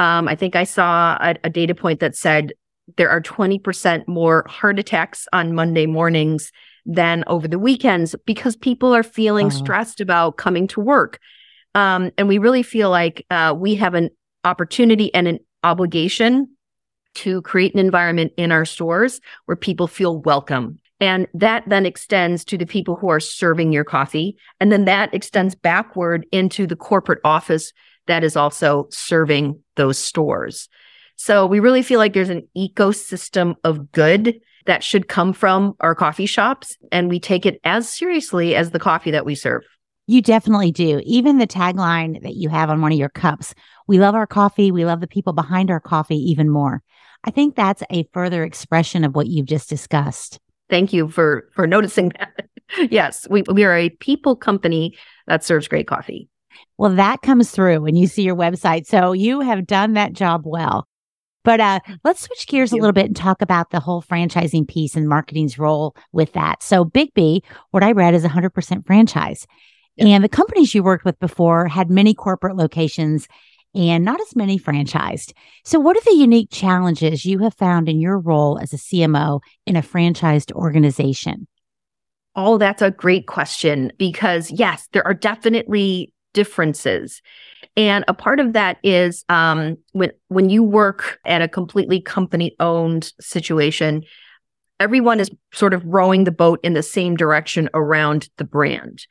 um, 0.00 0.28
I 0.28 0.34
think 0.34 0.56
I 0.56 0.64
saw 0.64 1.18
a, 1.20 1.36
a 1.44 1.50
data 1.50 1.74
point 1.74 2.00
that 2.00 2.16
said 2.16 2.54
there 2.96 3.10
are 3.10 3.20
20% 3.20 4.08
more 4.08 4.46
heart 4.48 4.78
attacks 4.78 5.28
on 5.32 5.54
Monday 5.54 5.84
mornings 5.84 6.50
than 6.86 7.22
over 7.26 7.46
the 7.46 7.58
weekends 7.58 8.16
because 8.24 8.56
people 8.56 8.96
are 8.96 9.02
feeling 9.02 9.48
uh-huh. 9.48 9.58
stressed 9.58 10.00
about 10.00 10.38
coming 10.38 10.66
to 10.68 10.80
work. 10.80 11.18
Um, 11.74 12.10
and 12.16 12.28
we 12.28 12.38
really 12.38 12.62
feel 12.62 12.88
like 12.88 13.26
uh, 13.30 13.54
we 13.56 13.74
have 13.74 13.92
an 13.92 14.08
opportunity 14.44 15.12
and 15.14 15.28
an 15.28 15.38
obligation 15.64 16.48
to 17.14 17.42
create 17.42 17.74
an 17.74 17.80
environment 17.80 18.32
in 18.36 18.52
our 18.52 18.64
stores 18.64 19.20
where 19.46 19.56
people 19.56 19.86
feel 19.86 20.20
welcome. 20.20 20.78
And 21.00 21.26
that 21.34 21.64
then 21.66 21.86
extends 21.86 22.44
to 22.46 22.58
the 22.58 22.66
people 22.66 22.94
who 22.94 23.08
are 23.08 23.20
serving 23.20 23.72
your 23.72 23.84
coffee. 23.84 24.36
And 24.60 24.70
then 24.70 24.84
that 24.84 25.12
extends 25.14 25.54
backward 25.54 26.26
into 26.30 26.66
the 26.66 26.76
corporate 26.76 27.20
office 27.24 27.72
that 28.06 28.22
is 28.22 28.36
also 28.36 28.86
serving 28.90 29.58
those 29.76 29.98
stores. 29.98 30.68
So 31.16 31.46
we 31.46 31.60
really 31.60 31.82
feel 31.82 31.98
like 31.98 32.12
there's 32.12 32.30
an 32.30 32.46
ecosystem 32.56 33.54
of 33.64 33.92
good 33.92 34.40
that 34.66 34.84
should 34.84 35.08
come 35.08 35.32
from 35.32 35.74
our 35.80 35.94
coffee 35.94 36.26
shops. 36.26 36.76
And 36.92 37.08
we 37.08 37.18
take 37.18 37.46
it 37.46 37.60
as 37.64 37.88
seriously 37.88 38.54
as 38.54 38.70
the 38.70 38.78
coffee 38.78 39.10
that 39.10 39.24
we 39.24 39.34
serve. 39.34 39.62
You 40.06 40.20
definitely 40.20 40.72
do. 40.72 41.00
Even 41.04 41.38
the 41.38 41.46
tagline 41.46 42.20
that 42.22 42.34
you 42.34 42.48
have 42.48 42.68
on 42.68 42.80
one 42.80 42.92
of 42.92 42.98
your 42.98 43.10
cups 43.10 43.54
we 43.90 43.98
love 43.98 44.14
our 44.14 44.26
coffee. 44.26 44.70
We 44.70 44.84
love 44.84 45.00
the 45.00 45.08
people 45.08 45.32
behind 45.32 45.68
our 45.68 45.80
coffee 45.80 46.14
even 46.30 46.48
more. 46.48 46.80
I 47.24 47.32
think 47.32 47.56
that's 47.56 47.82
a 47.90 48.08
further 48.12 48.44
expression 48.44 49.02
of 49.02 49.16
what 49.16 49.26
you've 49.26 49.48
just 49.48 49.68
discussed. 49.68 50.38
Thank 50.70 50.92
you 50.92 51.08
for 51.08 51.48
for 51.56 51.66
noticing 51.66 52.10
that. 52.10 52.46
yes, 52.92 53.26
we 53.28 53.42
we 53.50 53.64
are 53.64 53.76
a 53.76 53.88
people 53.88 54.36
company 54.36 54.96
that 55.26 55.42
serves 55.42 55.66
great 55.66 55.88
coffee. 55.88 56.28
Well, 56.78 56.94
that 56.94 57.22
comes 57.22 57.50
through 57.50 57.80
when 57.80 57.96
you 57.96 58.06
see 58.06 58.22
your 58.22 58.36
website. 58.36 58.86
So 58.86 59.10
you 59.10 59.40
have 59.40 59.66
done 59.66 59.94
that 59.94 60.12
job 60.12 60.42
well. 60.44 60.86
But 61.42 61.58
uh, 61.58 61.80
let's 62.04 62.20
switch 62.20 62.46
gears 62.46 62.70
a 62.70 62.76
little 62.76 62.92
bit 62.92 63.06
and 63.06 63.16
talk 63.16 63.42
about 63.42 63.70
the 63.70 63.80
whole 63.80 64.02
franchising 64.02 64.68
piece 64.68 64.94
and 64.94 65.08
marketing's 65.08 65.58
role 65.58 65.96
with 66.12 66.32
that. 66.34 66.62
So 66.62 66.84
Biggby, 66.84 67.40
what 67.72 67.82
I 67.82 67.90
read 67.90 68.14
is 68.14 68.22
100% 68.22 68.86
franchise. 68.86 69.48
And 69.98 70.24
the 70.24 70.28
companies 70.28 70.74
you 70.74 70.82
worked 70.82 71.04
with 71.04 71.18
before 71.18 71.66
had 71.66 71.90
many 71.90 72.14
corporate 72.14 72.56
locations 72.56 73.26
and 73.74 74.04
not 74.04 74.20
as 74.20 74.34
many 74.34 74.58
franchised. 74.58 75.32
So, 75.64 75.78
what 75.78 75.96
are 75.96 76.04
the 76.04 76.16
unique 76.16 76.48
challenges 76.50 77.24
you 77.24 77.38
have 77.40 77.54
found 77.54 77.88
in 77.88 78.00
your 78.00 78.18
role 78.18 78.58
as 78.58 78.72
a 78.72 78.76
CMO 78.76 79.40
in 79.66 79.76
a 79.76 79.82
franchised 79.82 80.52
organization? 80.52 81.46
Oh, 82.36 82.58
that's 82.58 82.82
a 82.82 82.90
great 82.90 83.26
question 83.26 83.92
because, 83.98 84.50
yes, 84.50 84.88
there 84.92 85.06
are 85.06 85.14
definitely 85.14 86.12
differences. 86.32 87.22
And 87.76 88.04
a 88.08 88.14
part 88.14 88.40
of 88.40 88.52
that 88.52 88.78
is 88.82 89.24
um, 89.28 89.76
when 89.92 90.12
when 90.28 90.50
you 90.50 90.62
work 90.62 91.18
at 91.24 91.42
a 91.42 91.48
completely 91.48 92.00
company 92.00 92.54
owned 92.60 93.12
situation, 93.20 94.04
everyone 94.78 95.20
is 95.20 95.30
sort 95.52 95.74
of 95.74 95.84
rowing 95.84 96.24
the 96.24 96.32
boat 96.32 96.60
in 96.62 96.74
the 96.74 96.82
same 96.82 97.16
direction 97.16 97.68
around 97.74 98.28
the 98.38 98.44
brand. 98.44 99.06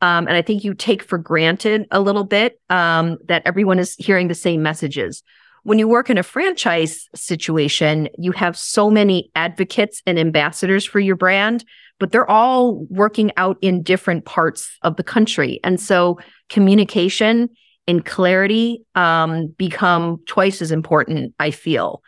Um, 0.00 0.26
and 0.26 0.36
I 0.36 0.42
think 0.42 0.64
you 0.64 0.74
take 0.74 1.02
for 1.02 1.18
granted 1.18 1.86
a 1.90 2.00
little 2.00 2.24
bit 2.24 2.60
um, 2.68 3.18
that 3.26 3.42
everyone 3.46 3.78
is 3.78 3.94
hearing 3.94 4.28
the 4.28 4.34
same 4.34 4.62
messages. 4.62 5.22
When 5.62 5.78
you 5.78 5.88
work 5.88 6.10
in 6.10 6.18
a 6.18 6.22
franchise 6.22 7.08
situation, 7.14 8.08
you 8.18 8.32
have 8.32 8.56
so 8.56 8.90
many 8.90 9.30
advocates 9.34 10.02
and 10.06 10.18
ambassadors 10.18 10.84
for 10.84 11.00
your 11.00 11.16
brand, 11.16 11.64
but 11.98 12.12
they're 12.12 12.30
all 12.30 12.84
working 12.90 13.32
out 13.38 13.56
in 13.62 13.82
different 13.82 14.26
parts 14.26 14.76
of 14.82 14.96
the 14.96 15.04
country. 15.04 15.60
And 15.64 15.80
so 15.80 16.18
communication 16.50 17.48
and 17.86 18.04
clarity 18.04 18.84
um, 18.94 19.54
become 19.56 20.20
twice 20.26 20.60
as 20.60 20.70
important, 20.70 21.34
I 21.38 21.50
feel. 21.50 22.02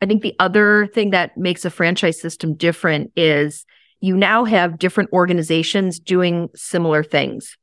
I 0.00 0.06
think 0.06 0.22
the 0.22 0.36
other 0.38 0.86
thing 0.88 1.10
that 1.10 1.36
makes 1.36 1.64
a 1.64 1.70
franchise 1.70 2.20
system 2.20 2.54
different 2.54 3.10
is 3.16 3.64
you 4.04 4.14
now 4.14 4.44
have 4.44 4.78
different 4.78 5.10
organizations 5.14 5.98
doing 5.98 6.50
similar 6.54 7.02
things. 7.02 7.56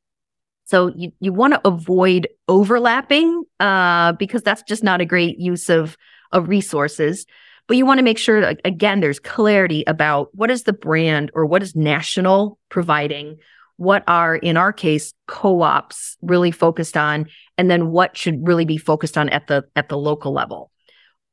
So 0.65 0.91
you, 0.95 1.11
you 1.19 1.31
want 1.31 1.53
to 1.53 1.61
avoid 1.67 2.27
overlapping 2.47 3.43
uh, 3.59 4.13
because 4.13 4.41
that's 4.41 4.63
just 4.63 4.83
not 4.83 5.01
a 5.01 5.05
great 5.05 5.37
use 5.37 5.69
of, 5.69 5.95
of 6.31 6.49
resources. 6.49 7.27
But 7.67 7.77
you 7.77 7.85
want 7.85 7.99
to 7.99 8.03
make 8.03 8.17
sure 8.17 8.55
again, 8.65 9.01
there's 9.01 9.19
clarity 9.19 9.83
about 9.85 10.29
what 10.33 10.49
is 10.49 10.63
the 10.63 10.73
brand 10.73 11.29
or 11.35 11.45
what 11.45 11.61
is 11.61 11.75
national 11.75 12.57
providing, 12.69 13.37
what 13.77 14.03
are, 14.07 14.35
in 14.35 14.57
our 14.57 14.73
case, 14.73 15.13
co-ops 15.27 16.17
really 16.23 16.49
focused 16.49 16.97
on, 16.97 17.27
and 17.59 17.69
then 17.69 17.91
what 17.91 18.17
should 18.17 18.47
really 18.47 18.65
be 18.65 18.77
focused 18.77 19.15
on 19.15 19.29
at 19.29 19.45
the 19.45 19.63
at 19.75 19.89
the 19.89 19.97
local 19.97 20.33
level 20.33 20.70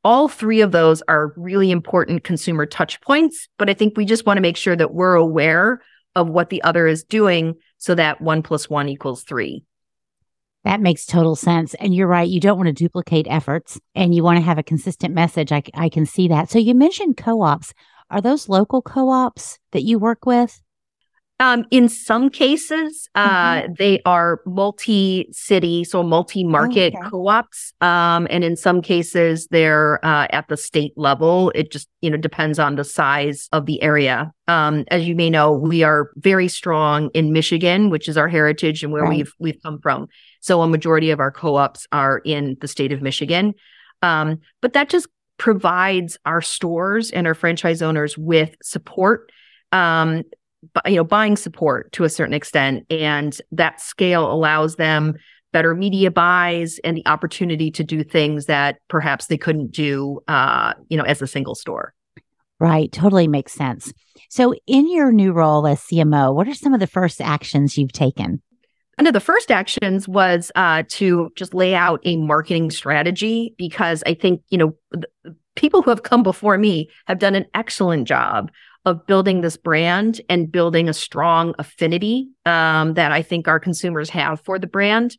all 0.08 0.26
three 0.26 0.62
of 0.62 0.72
those 0.72 1.02
are 1.02 1.34
really 1.36 1.70
important 1.70 2.24
consumer 2.24 2.64
touch 2.64 2.98
points, 3.02 3.46
but 3.58 3.68
I 3.68 3.74
think 3.74 3.94
we 3.94 4.06
just 4.06 4.24
want 4.24 4.38
to 4.38 4.40
make 4.40 4.56
sure 4.56 4.74
that 4.74 4.94
we're 4.94 5.16
aware 5.16 5.82
of 6.14 6.30
what 6.30 6.48
the 6.48 6.62
other 6.62 6.86
is 6.86 7.04
doing 7.04 7.56
so 7.76 7.94
that 7.94 8.18
one 8.22 8.42
plus 8.42 8.70
one 8.70 8.88
equals 8.88 9.22
three. 9.22 9.64
That 10.64 10.80
makes 10.80 11.04
total 11.04 11.36
sense. 11.36 11.74
And 11.74 11.94
you're 11.94 12.06
right. 12.06 12.26
You 12.26 12.40
don't 12.40 12.56
want 12.56 12.68
to 12.68 12.72
duplicate 12.72 13.26
efforts 13.28 13.78
and 13.94 14.14
you 14.14 14.22
want 14.22 14.38
to 14.38 14.44
have 14.44 14.56
a 14.56 14.62
consistent 14.62 15.12
message. 15.12 15.52
I, 15.52 15.62
I 15.74 15.90
can 15.90 16.06
see 16.06 16.28
that. 16.28 16.48
So 16.48 16.58
you 16.58 16.74
mentioned 16.74 17.18
co 17.18 17.42
ops. 17.42 17.74
Are 18.10 18.22
those 18.22 18.48
local 18.48 18.80
co 18.80 19.10
ops 19.10 19.58
that 19.72 19.82
you 19.82 19.98
work 19.98 20.24
with? 20.24 20.58
Um, 21.40 21.64
in 21.70 21.88
some 21.88 22.30
cases, 22.30 23.08
uh, 23.14 23.28
mm-hmm. 23.62 23.72
they 23.78 24.00
are 24.04 24.40
multi-city, 24.44 25.84
so 25.84 26.02
multi-market 26.02 26.94
oh, 26.96 26.98
okay. 26.98 27.08
co-ops. 27.10 27.72
Um, 27.80 28.26
and 28.28 28.42
in 28.42 28.56
some 28.56 28.82
cases, 28.82 29.46
they're 29.48 30.04
uh, 30.04 30.26
at 30.30 30.48
the 30.48 30.56
state 30.56 30.94
level. 30.96 31.52
It 31.54 31.70
just 31.70 31.88
you 32.00 32.10
know 32.10 32.16
depends 32.16 32.58
on 32.58 32.74
the 32.74 32.82
size 32.82 33.48
of 33.52 33.66
the 33.66 33.80
area. 33.82 34.32
Um, 34.48 34.84
as 34.88 35.06
you 35.06 35.14
may 35.14 35.30
know, 35.30 35.52
we 35.52 35.84
are 35.84 36.10
very 36.16 36.48
strong 36.48 37.10
in 37.14 37.32
Michigan, 37.32 37.90
which 37.90 38.08
is 38.08 38.16
our 38.16 38.28
heritage 38.28 38.82
and 38.82 38.92
where 38.92 39.04
right. 39.04 39.18
we've 39.18 39.32
we've 39.38 39.62
come 39.62 39.78
from. 39.80 40.08
So 40.40 40.60
a 40.62 40.66
majority 40.66 41.10
of 41.10 41.20
our 41.20 41.30
co-ops 41.30 41.86
are 41.92 42.18
in 42.24 42.56
the 42.60 42.68
state 42.68 42.90
of 42.90 43.00
Michigan. 43.00 43.54
Um, 44.02 44.40
but 44.60 44.72
that 44.72 44.88
just 44.88 45.06
provides 45.36 46.18
our 46.26 46.42
stores 46.42 47.12
and 47.12 47.28
our 47.28 47.34
franchise 47.34 47.80
owners 47.80 48.18
with 48.18 48.56
support 48.60 49.30
um, 49.72 50.24
you 50.86 50.96
know 50.96 51.04
buying 51.04 51.36
support 51.36 51.90
to 51.92 52.04
a 52.04 52.08
certain 52.08 52.34
extent 52.34 52.84
and 52.90 53.40
that 53.52 53.80
scale 53.80 54.30
allows 54.30 54.76
them 54.76 55.14
better 55.52 55.74
media 55.74 56.10
buys 56.10 56.78
and 56.84 56.96
the 56.96 57.06
opportunity 57.06 57.70
to 57.70 57.84
do 57.84 58.02
things 58.02 58.46
that 58.46 58.78
perhaps 58.88 59.26
they 59.26 59.38
couldn't 59.38 59.70
do 59.70 60.20
uh, 60.28 60.74
you 60.88 60.96
know 60.96 61.04
as 61.04 61.22
a 61.22 61.26
single 61.26 61.54
store. 61.54 61.94
Right. 62.60 62.90
Totally 62.90 63.28
makes 63.28 63.52
sense. 63.52 63.92
So 64.30 64.52
in 64.66 64.90
your 64.90 65.12
new 65.12 65.32
role 65.32 65.66
as 65.66 65.80
cmo 65.80 66.34
what 66.34 66.48
are 66.48 66.54
some 66.54 66.74
of 66.74 66.80
the 66.80 66.86
first 66.86 67.20
actions 67.20 67.78
you've 67.78 67.92
taken? 67.92 68.42
One 68.98 69.06
of 69.06 69.12
the 69.12 69.20
first 69.20 69.52
actions 69.52 70.08
was 70.08 70.50
uh, 70.56 70.82
to 70.88 71.30
just 71.36 71.54
lay 71.54 71.72
out 71.72 72.00
a 72.04 72.16
marketing 72.16 72.72
strategy 72.72 73.54
because 73.56 74.02
I 74.06 74.14
think, 74.14 74.42
you 74.48 74.58
know, 74.58 75.32
people 75.54 75.82
who 75.82 75.90
have 75.90 76.02
come 76.02 76.24
before 76.24 76.58
me 76.58 76.90
have 77.06 77.20
done 77.20 77.36
an 77.36 77.46
excellent 77.54 78.08
job 78.08 78.50
of 78.84 79.06
building 79.06 79.40
this 79.40 79.56
brand 79.56 80.20
and 80.28 80.50
building 80.50 80.88
a 80.88 80.94
strong 80.94 81.54
affinity 81.58 82.28
um, 82.46 82.94
that 82.94 83.12
I 83.12 83.22
think 83.22 83.48
our 83.48 83.60
consumers 83.60 84.10
have 84.10 84.40
for 84.40 84.58
the 84.58 84.66
brand. 84.66 85.16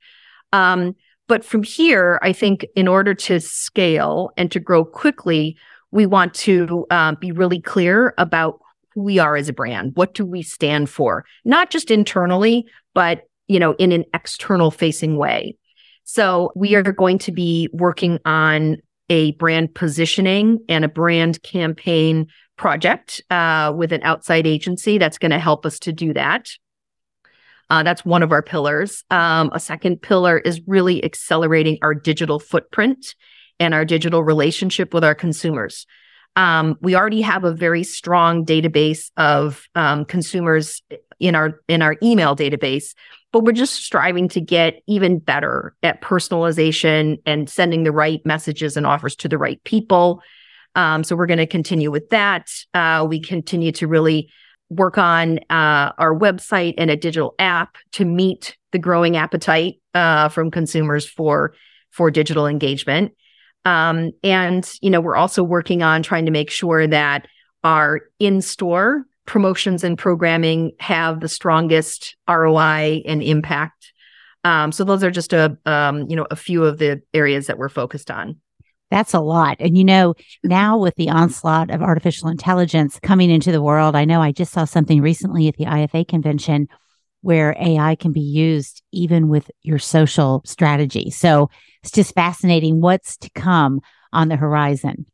Um, 0.54 0.96
but 1.28 1.46
from 1.46 1.64
here, 1.64 2.20
I 2.24 2.34
think 2.34 2.66
in 2.76 2.88
order 2.88 3.14
to 3.14 3.40
scale 3.40 4.32
and 4.36 4.52
to 4.52 4.60
grow 4.60 4.84
quickly, 4.84 5.58
we 5.92 6.06
want 6.06 6.34
to 6.36 6.86
um, 6.90 7.18
be 7.20 7.32
really 7.32 7.62
clear 7.62 8.14
about 8.18 8.60
who 8.94 9.04
we 9.04 9.20
are 9.20 9.36
as 9.36 9.50
a 9.50 9.54
brand. 9.54 9.92
What 9.96 10.14
do 10.14 10.26
we 10.26 10.42
stand 10.42 10.90
for? 10.90 11.26
Not 11.46 11.70
just 11.70 11.92
internally, 11.92 12.66
but 12.94 13.24
you 13.48 13.60
know, 13.60 13.74
in 13.74 13.92
an 13.92 14.06
external 14.14 14.72
facing 14.72 15.18
way. 15.18 15.56
So 16.04 16.52
we 16.56 16.76
are 16.76 16.84
going 16.84 17.20
to 17.20 17.32
be 17.32 17.70
working 17.74 18.20
on 18.26 18.78
a 19.10 19.32
brand 19.34 19.74
positioning 19.74 20.60
and 20.70 20.86
a 20.86 20.90
brand 20.90 21.42
campaign 21.44 22.28
project 22.60 23.22
uh, 23.30 23.74
with 23.74 23.94
an 23.94 24.04
outside 24.04 24.46
agency 24.46 24.98
that's 24.98 25.18
going 25.18 25.32
to 25.32 25.40
help 25.40 25.66
us 25.66 25.80
to 25.80 25.94
do 25.94 26.14
that. 26.14 26.50
Uh, 27.70 27.84
that's 27.84 28.04
one 28.04 28.22
of 28.22 28.34
our 28.34 28.42
pillars. 28.42 29.04
Um, 29.10 29.50
a 29.54 29.62
second 29.62 30.02
pillar 30.02 30.38
is 30.38 30.62
really 30.68 31.04
accelerating 31.04 31.78
our 31.82 31.96
digital 31.96 32.38
footprint 32.38 33.16
and 33.62 33.74
our 33.74 33.86
digital 33.86 34.24
relationship 34.24 34.94
with 34.94 35.06
our 35.06 35.16
consumers. 35.16 35.88
Um, 36.36 36.78
we 36.82 36.96
already 36.96 37.22
have 37.22 37.46
a 37.46 37.54
very 37.54 37.84
strong 37.84 38.46
database 38.46 39.10
of 39.16 39.66
um, 39.76 40.04
consumers 40.04 40.82
in 41.20 41.36
our 41.36 41.62
in 41.68 41.82
our 41.82 41.96
email 42.04 42.36
database, 42.36 42.94
but 43.32 43.44
we're 43.44 43.54
just 43.54 43.76
striving 43.76 44.28
to 44.30 44.42
get 44.42 44.82
even 44.86 45.20
better 45.20 45.76
at 45.82 46.02
personalization 46.02 47.22
and 47.26 47.50
sending 47.50 47.84
the 47.84 47.92
right 47.92 48.22
messages 48.26 48.76
and 48.76 48.86
offers 48.86 49.16
to 49.18 49.30
the 49.30 49.38
right 49.38 49.64
people 49.64 50.22
um, 50.80 51.04
so 51.04 51.14
we're 51.14 51.26
going 51.26 51.40
to 51.40 51.46
continue 51.46 51.92
with 51.92 52.10
that. 52.10 52.50
Uh, 52.74 53.06
we 53.08 53.20
continue 53.20 53.74
to 53.74 53.86
really 53.86 54.32
work 54.70 54.98
on 54.98 55.40
uh, 55.50 55.92
our 55.98 56.18
website 56.18 56.76
and 56.78 56.90
a 56.90 56.96
digital 56.96 57.36
app 57.38 57.76
to 57.92 58.06
meet 58.06 58.56
the 58.72 58.80
growing 58.80 59.18
appetite 59.18 59.82
uh, 59.94 60.30
from 60.30 60.50
consumers 60.50 61.06
for 61.06 61.54
for 61.92 62.10
digital 62.10 62.48
engagement. 62.48 63.12
Um, 63.66 64.12
and 64.24 64.72
you 64.82 64.90
know, 64.90 65.02
we're 65.02 65.18
also 65.18 65.44
working 65.44 65.84
on 65.84 66.02
trying 66.02 66.26
to 66.26 66.32
make 66.32 66.50
sure 66.50 66.88
that 66.88 67.28
our 67.66 68.00
in-store 68.20 69.04
promotions 69.26 69.84
and 69.84 69.98
programming 69.98 70.72
have 70.80 71.20
the 71.20 71.28
strongest 71.28 72.16
ROI 72.30 73.04
and 73.06 73.22
impact. 73.22 73.92
Um, 74.46 74.72
so 74.72 74.86
those 74.86 75.04
are 75.04 75.12
just 75.12 75.34
a 75.34 75.58
um, 75.66 76.10
you 76.10 76.16
know 76.16 76.26
a 76.32 76.38
few 76.38 76.64
of 76.64 76.78
the 76.78 77.02
areas 77.14 77.48
that 77.48 77.58
we're 77.58 77.68
focused 77.68 78.10
on. 78.10 78.40
That's 78.92 79.14
a 79.14 79.20
lot. 79.20 79.58
And 79.60 79.78
you 79.78 79.84
know, 79.84 80.16
now 80.44 80.78
with 80.78 80.96
the 80.96 81.10
onslaught 81.10 81.70
of 81.70 81.82
artificial 81.82 82.28
intelligence 82.30 83.00
coming 83.02 83.30
into 83.30 83.52
the 83.52 83.62
world, 83.62 83.96
I 83.96 84.06
know 84.06 84.22
I 84.22 84.32
just 84.32 84.52
saw 84.52 84.66
something 84.66 85.02
recently 85.02 85.48
at 85.48 85.58
the 85.58 85.66
IFA 85.66 86.08
convention 86.08 86.68
where 87.22 87.56
AI 87.60 87.96
can 87.96 88.12
be 88.12 88.22
used 88.22 88.82
even 88.92 89.28
with 89.28 89.52
your 89.62 89.78
social 89.78 90.42
strategy. 90.46 91.12
So 91.12 91.50
it's 91.84 91.92
just 91.92 92.16
fascinating 92.16 92.82
what's 92.82 93.18
to 93.18 93.30
come 93.32 93.82
on 94.12 94.30
the 94.30 94.38
horizon. 94.38 95.06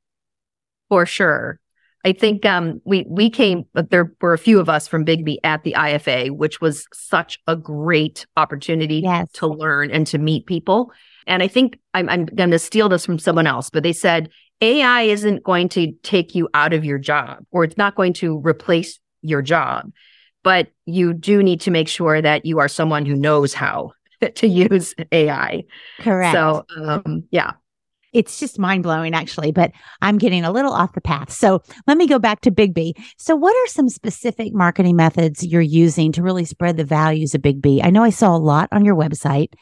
For 0.88 1.06
sure. 1.06 1.60
I 2.06 2.14
think 2.14 2.46
um, 2.46 2.82
we 2.86 3.04
we 3.10 3.32
came. 3.32 3.66
There 3.74 4.14
were 4.22 4.34
a 4.34 4.38
few 4.38 4.60
of 4.60 4.70
us 4.70 4.88
from 4.88 5.04
Biggby 5.06 5.38
at 5.44 5.64
the 5.64 5.74
IFA, 5.76 6.30
which 6.30 6.62
was 6.62 6.86
such 6.94 7.40
a 7.48 7.56
great 7.56 8.28
opportunity 8.38 9.00
Yes. 9.00 9.32
to 9.34 9.48
learn 9.48 9.90
and 9.90 10.06
to 10.08 10.20
meet 10.20 10.46
people. 10.46 10.92
And 11.28 11.42
I 11.42 11.48
think 11.48 11.80
I'm, 11.94 12.10
I'm 12.10 12.26
going 12.26 12.52
to 12.52 12.60
steal 12.60 12.90
this 12.90 13.06
from 13.06 13.20
someone 13.20 13.48
else, 13.48 13.70
but 13.70 13.84
they 13.84 13.94
said 13.94 14.30
AI 14.62 15.04
isn't 15.04 15.44
going 15.44 15.70
to 15.70 15.92
take 16.04 16.36
you 16.36 16.48
out 16.54 16.74
of 16.74 16.86
your 16.86 16.98
job, 16.98 17.46
or 17.52 17.64
it's 17.64 17.78
not 17.78 17.96
going 17.96 18.14
to 18.14 18.40
replace 18.40 19.00
your 19.22 19.42
job, 19.42 19.92
but 20.44 20.68
you 20.86 21.14
do 21.14 21.42
need 21.44 21.62
to 21.62 21.72
make 21.72 21.88
sure 21.88 22.22
that 22.22 22.46
you 22.46 22.60
are 22.60 22.68
someone 22.68 23.06
who 23.06 23.16
knows 23.16 23.54
how 23.54 23.92
to 24.36 24.48
use 24.48 24.94
AI. 25.12 25.64
Correct. 26.00 26.34
So 26.34 26.66
um, 26.78 27.24
yeah, 27.32 27.54
it's 28.16 28.40
just 28.40 28.58
mind 28.58 28.84
blowing, 28.84 29.14
actually, 29.14 29.52
but 29.52 29.74
I'm 30.02 30.18
getting 30.18 30.46
a 30.46 30.52
little 30.52 30.72
off 30.72 30.94
the 30.94 31.02
path. 31.02 31.32
So 31.32 31.62
let 31.86 31.98
me 31.98 32.08
go 32.08 32.18
back 32.18 32.40
to 32.42 32.52
Biggby. 32.52 32.94
So, 33.18 33.36
what 33.36 33.54
are 33.54 33.68
some 33.68 33.90
specific 33.90 34.54
marketing 34.54 34.96
methods 34.96 35.46
you're 35.46 35.62
using 35.62 36.14
to 36.14 36.24
really 36.24 36.46
spread 36.46 36.78
the 36.78 36.86
values 36.86 37.36
of 37.36 37.42
Biggby? 37.42 37.82
I 37.84 37.90
know 37.90 38.04
I 38.04 38.12
saw 38.12 38.34
a 38.34 38.38
lot 38.38 38.70
on 38.72 38.86
your 38.86 38.96
website. 38.96 39.54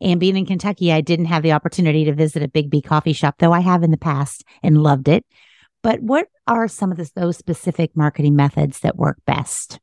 And 0.00 0.20
being 0.20 0.36
in 0.36 0.46
Kentucky, 0.46 0.92
I 0.92 1.00
didn't 1.00 1.26
have 1.26 1.42
the 1.42 1.52
opportunity 1.52 2.04
to 2.04 2.12
visit 2.12 2.42
a 2.42 2.48
Biggby 2.48 2.84
coffee 2.84 3.12
shop, 3.12 3.36
though 3.38 3.52
I 3.52 3.60
have 3.60 3.82
in 3.82 3.90
the 3.90 3.96
past 3.96 4.44
and 4.62 4.82
loved 4.82 5.08
it. 5.08 5.24
But 5.82 6.02
what 6.02 6.28
are 6.46 6.68
some 6.68 6.92
of 6.92 7.14
those 7.14 7.36
specific 7.36 7.96
marketing 7.96 8.36
methods 8.36 8.80
that 8.80 8.96
work 8.96 9.18
best? 9.26 9.78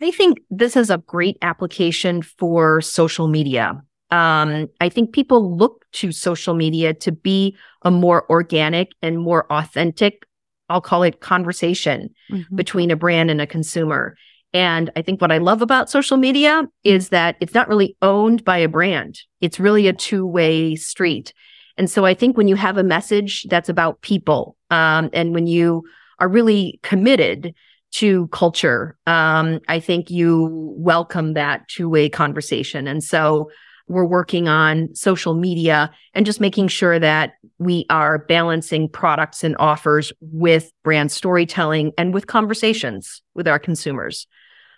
I 0.00 0.10
think 0.10 0.38
this 0.50 0.76
is 0.76 0.90
a 0.90 0.98
great 0.98 1.38
application 1.42 2.22
for 2.22 2.80
social 2.80 3.26
media. 3.28 3.82
Um, 4.10 4.68
I 4.80 4.88
think 4.88 5.12
people 5.12 5.56
look 5.56 5.84
to 5.92 6.12
social 6.12 6.54
media 6.54 6.94
to 6.94 7.12
be 7.12 7.56
a 7.82 7.90
more 7.90 8.30
organic 8.30 8.92
and 9.02 9.18
more 9.18 9.50
authentic, 9.52 10.24
I'll 10.68 10.80
call 10.80 11.02
it 11.02 11.20
conversation 11.20 12.10
Mm-hmm. 12.30 12.56
between 12.56 12.90
a 12.90 12.96
brand 12.96 13.30
and 13.30 13.40
a 13.40 13.46
consumer. 13.46 14.14
And 14.54 14.90
I 14.96 15.02
think 15.02 15.20
what 15.20 15.32
I 15.32 15.38
love 15.38 15.62
about 15.62 15.90
social 15.90 16.16
media 16.16 16.62
is 16.82 17.10
that 17.10 17.36
it's 17.40 17.54
not 17.54 17.68
really 17.68 17.96
owned 18.00 18.44
by 18.44 18.58
a 18.58 18.68
brand. 18.68 19.20
It's 19.40 19.60
really 19.60 19.88
a 19.88 19.92
two 19.92 20.26
way 20.26 20.74
street. 20.74 21.34
And 21.76 21.90
so 21.90 22.04
I 22.04 22.14
think 22.14 22.36
when 22.36 22.48
you 22.48 22.56
have 22.56 22.76
a 22.76 22.82
message 22.82 23.44
that's 23.48 23.68
about 23.68 24.00
people, 24.00 24.56
um, 24.70 25.10
and 25.12 25.34
when 25.34 25.46
you 25.46 25.84
are 26.18 26.28
really 26.28 26.80
committed 26.82 27.54
to 27.90 28.26
culture, 28.28 28.96
um, 29.06 29.60
I 29.68 29.80
think 29.80 30.10
you 30.10 30.74
welcome 30.76 31.34
that 31.34 31.68
two 31.68 31.88
way 31.88 32.08
conversation. 32.08 32.88
And 32.88 33.02
so 33.02 33.50
we're 33.88 34.04
working 34.04 34.48
on 34.48 34.94
social 34.94 35.34
media 35.34 35.90
and 36.14 36.26
just 36.26 36.40
making 36.40 36.68
sure 36.68 36.98
that 36.98 37.32
we 37.58 37.86
are 37.90 38.18
balancing 38.18 38.88
products 38.88 39.42
and 39.42 39.56
offers 39.58 40.12
with 40.20 40.70
brand 40.84 41.10
storytelling 41.10 41.92
and 41.98 42.14
with 42.14 42.26
conversations 42.26 43.22
with 43.34 43.48
our 43.48 43.58
consumers. 43.58 44.26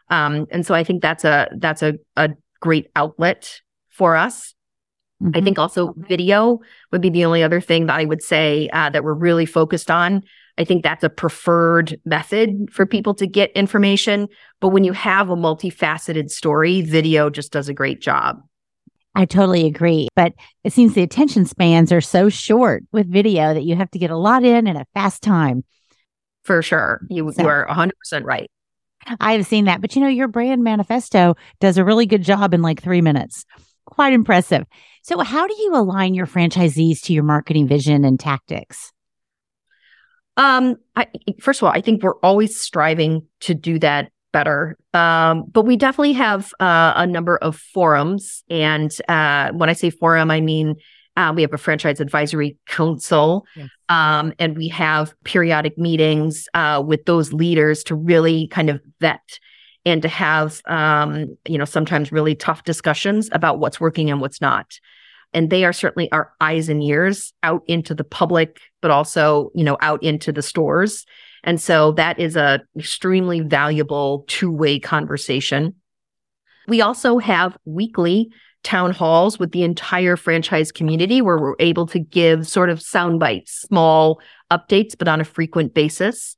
Um, 0.08 0.46
and 0.50 0.64
so 0.66 0.74
I 0.74 0.84
think 0.84 1.02
that's 1.02 1.24
a 1.24 1.48
that's 1.58 1.82
a, 1.82 1.94
a 2.16 2.30
great 2.60 2.88
outlet 2.96 3.60
for 3.88 4.16
us. 4.16 4.54
I 5.22 5.24
Mhm. 5.40 5.44
think 5.44 5.58
also 5.58 5.94
video 5.98 6.60
would 6.92 7.02
be 7.02 7.10
the 7.10 7.26
only 7.26 7.42
other 7.42 7.60
thing 7.60 7.86
that 7.86 7.98
I 7.98 8.06
would 8.06 8.22
say 8.22 8.70
uh, 8.72 8.88
that 8.90 9.04
we're 9.04 9.12
really 9.12 9.44
focused 9.44 9.90
on. 9.90 10.22
I 10.56 10.64
think 10.64 10.82
that's 10.82 11.04
a 11.04 11.10
preferred 11.10 12.00
method 12.04 12.68
for 12.72 12.86
people 12.86 13.14
to 13.14 13.26
get 13.26 13.50
information. 13.52 14.28
But 14.60 14.68
when 14.70 14.84
you 14.84 14.92
have 14.92 15.30
a 15.30 15.36
multifaceted 15.36 16.30
story, 16.30 16.80
video 16.80 17.30
just 17.30 17.52
does 17.52 17.68
a 17.68 17.74
great 17.74 18.00
job. 18.00 18.42
I 19.14 19.24
totally 19.24 19.66
agree. 19.66 20.08
But 20.14 20.34
it 20.64 20.72
seems 20.72 20.94
the 20.94 21.02
attention 21.02 21.44
spans 21.44 21.90
are 21.92 22.00
so 22.00 22.28
short 22.28 22.84
with 22.92 23.10
video 23.10 23.52
that 23.54 23.64
you 23.64 23.74
have 23.76 23.90
to 23.92 23.98
get 23.98 24.10
a 24.10 24.16
lot 24.16 24.44
in 24.44 24.66
in 24.66 24.76
a 24.76 24.86
fast 24.94 25.22
time. 25.22 25.64
For 26.44 26.62
sure. 26.62 27.00
You, 27.10 27.30
So- 27.32 27.42
you 27.42 27.48
are 27.48 27.66
100% 27.68 27.90
right. 28.24 28.50
I 29.18 29.32
have 29.32 29.46
seen 29.46 29.64
that. 29.64 29.80
But 29.80 29.96
you 29.96 30.02
know, 30.02 30.08
your 30.08 30.28
brand 30.28 30.62
manifesto 30.62 31.34
does 31.58 31.78
a 31.78 31.84
really 31.84 32.06
good 32.06 32.22
job 32.22 32.52
in 32.54 32.62
like 32.62 32.82
three 32.82 33.00
minutes. 33.00 33.44
Quite 33.86 34.12
impressive. 34.12 34.64
So, 35.02 35.18
how 35.20 35.46
do 35.46 35.54
you 35.58 35.74
align 35.74 36.14
your 36.14 36.26
franchisees 36.26 37.00
to 37.04 37.12
your 37.14 37.22
marketing 37.24 37.66
vision 37.66 38.04
and 38.04 38.20
tactics? 38.20 38.92
Um, 40.36 40.76
I, 40.94 41.06
first 41.40 41.60
of 41.60 41.66
all, 41.66 41.72
I 41.72 41.80
think 41.80 42.02
we're 42.02 42.18
always 42.18 42.60
striving 42.60 43.26
to 43.40 43.54
do 43.54 43.78
that 43.80 44.12
better. 44.32 44.76
Um, 44.94 45.44
but 45.50 45.62
we 45.62 45.76
definitely 45.76 46.12
have 46.14 46.52
uh, 46.60 46.92
a 46.96 47.06
number 47.06 47.36
of 47.38 47.56
forums. 47.56 48.44
And 48.50 48.90
uh, 49.08 49.50
when 49.52 49.68
I 49.68 49.72
say 49.72 49.90
forum, 49.90 50.30
I 50.30 50.40
mean 50.40 50.76
uh, 51.16 51.32
we 51.34 51.42
have 51.42 51.52
a 51.52 51.58
franchise 51.58 52.00
advisory 52.00 52.56
council, 52.66 53.44
Yes. 53.56 53.68
um, 53.88 54.32
and 54.38 54.56
we 54.56 54.68
have 54.68 55.12
periodic 55.24 55.76
meetings 55.76 56.48
uh, 56.54 56.82
with 56.86 57.04
those 57.04 57.32
leaders 57.32 57.82
to 57.84 57.94
really 57.94 58.46
kind 58.48 58.70
of 58.70 58.80
vet 59.00 59.38
and 59.84 60.02
to 60.02 60.08
have, 60.08 60.62
um, 60.66 61.36
you 61.48 61.58
know, 61.58 61.64
sometimes 61.64 62.12
really 62.12 62.34
tough 62.34 62.64
discussions 62.64 63.28
about 63.32 63.58
what's 63.58 63.80
working 63.80 64.10
and 64.10 64.20
what's 64.20 64.40
not. 64.40 64.78
And 65.32 65.50
they 65.50 65.64
are 65.64 65.72
certainly 65.72 66.10
our 66.12 66.32
eyes 66.40 66.68
and 66.68 66.82
ears 66.82 67.32
out 67.42 67.62
into 67.66 67.94
the 67.94 68.04
public, 68.04 68.60
but 68.80 68.90
also, 68.90 69.50
you 69.54 69.64
know, 69.64 69.78
out 69.80 70.02
into 70.02 70.32
the 70.32 70.42
stores. 70.42 71.06
And 71.44 71.60
so 71.60 71.92
that 71.92 72.18
is 72.18 72.36
a 72.36 72.60
extremely 72.76 73.40
valuable 73.40 74.24
two-way 74.28 74.78
conversation. 74.78 75.74
We 76.68 76.80
also 76.80 77.18
have 77.18 77.56
weekly 77.64 78.30
town 78.62 78.92
halls 78.92 79.38
with 79.38 79.52
the 79.52 79.62
entire 79.62 80.16
franchise 80.16 80.70
community 80.70 81.22
where 81.22 81.38
we're 81.38 81.56
able 81.58 81.86
to 81.86 81.98
give 81.98 82.46
sort 82.46 82.68
of 82.68 82.82
sound 82.82 83.18
bites, 83.18 83.62
small 83.62 84.20
updates, 84.50 84.96
but 84.96 85.08
on 85.08 85.20
a 85.20 85.24
frequent 85.24 85.72
basis. 85.72 86.36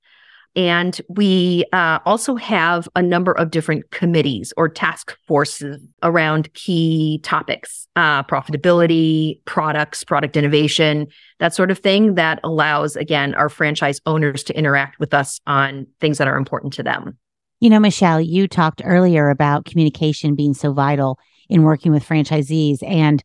And 0.54 1.00
we 1.08 1.64
uh, 1.72 2.00
also 2.04 2.36
have 2.36 2.86
a 2.94 3.02
number 3.02 3.32
of 3.32 3.50
different 3.50 3.90
committees 3.90 4.52
or 4.56 4.68
task 4.68 5.16
forces 5.26 5.80
around 6.02 6.52
key 6.52 7.20
topics, 7.22 7.88
uh, 7.96 8.22
profitability, 8.24 9.42
products, 9.46 10.04
product 10.04 10.36
innovation, 10.36 11.06
that 11.38 11.54
sort 11.54 11.70
of 11.70 11.78
thing 11.78 12.16
that 12.16 12.38
allows, 12.44 12.96
again, 12.96 13.34
our 13.34 13.48
franchise 13.48 14.00
owners 14.04 14.42
to 14.44 14.56
interact 14.56 15.00
with 15.00 15.14
us 15.14 15.40
on 15.46 15.86
things 16.00 16.18
that 16.18 16.28
are 16.28 16.36
important 16.36 16.74
to 16.74 16.82
them. 16.82 17.16
You 17.60 17.70
know, 17.70 17.80
Michelle, 17.80 18.20
you 18.20 18.46
talked 18.46 18.82
earlier 18.84 19.30
about 19.30 19.64
communication 19.64 20.34
being 20.34 20.52
so 20.52 20.72
vital 20.72 21.18
in 21.48 21.62
working 21.62 21.92
with 21.92 22.04
franchisees, 22.04 22.82
and 22.82 23.22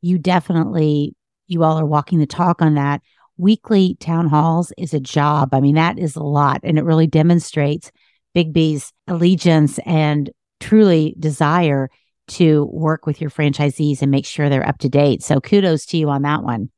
you 0.00 0.16
definitely, 0.16 1.14
you 1.46 1.62
all 1.62 1.78
are 1.78 1.84
walking 1.84 2.20
the 2.20 2.26
talk 2.26 2.62
on 2.62 2.74
that. 2.76 3.02
Weekly 3.40 3.96
town 4.00 4.28
halls 4.28 4.70
is 4.76 4.92
a 4.92 5.00
job. 5.00 5.54
I 5.54 5.60
mean, 5.60 5.76
that 5.76 5.98
is 5.98 6.14
a 6.14 6.22
lot, 6.22 6.60
and 6.62 6.78
it 6.78 6.84
really 6.84 7.06
demonstrates 7.06 7.90
Biggby's 8.36 8.92
allegiance 9.06 9.78
and 9.86 10.30
truly 10.60 11.14
desire 11.18 11.88
to 12.28 12.66
work 12.66 13.06
with 13.06 13.18
your 13.18 13.30
franchisees 13.30 14.02
and 14.02 14.10
make 14.10 14.26
sure 14.26 14.50
they're 14.50 14.68
up 14.68 14.76
to 14.80 14.90
date. 14.90 15.22
So 15.22 15.40
kudos 15.40 15.86
to 15.86 15.96
you 15.96 16.10
on 16.10 16.22
that 16.22 16.42
one. 16.42 16.70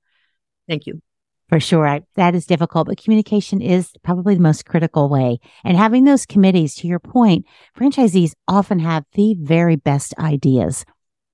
Thank 0.69 0.87
you. 0.87 1.03
For 1.49 1.59
sure. 1.59 1.87
I, 1.87 2.03
that 2.15 2.37
is 2.37 2.47
difficult, 2.47 2.87
but 2.87 3.03
communication 3.03 3.61
is 3.61 3.91
probably 4.05 4.37
the 4.37 4.41
most 4.41 4.65
critical 4.65 5.09
way. 5.09 5.41
And 5.65 5.77
having 5.77 6.05
those 6.05 6.25
committees, 6.25 6.77
to 6.77 6.87
your 6.87 7.01
point, 7.01 7.45
franchisees 7.77 8.35
often 8.47 8.79
have 8.79 9.05
the 9.15 9.37
very 9.39 9.77
best 9.77 10.15
ideas. 10.17 10.85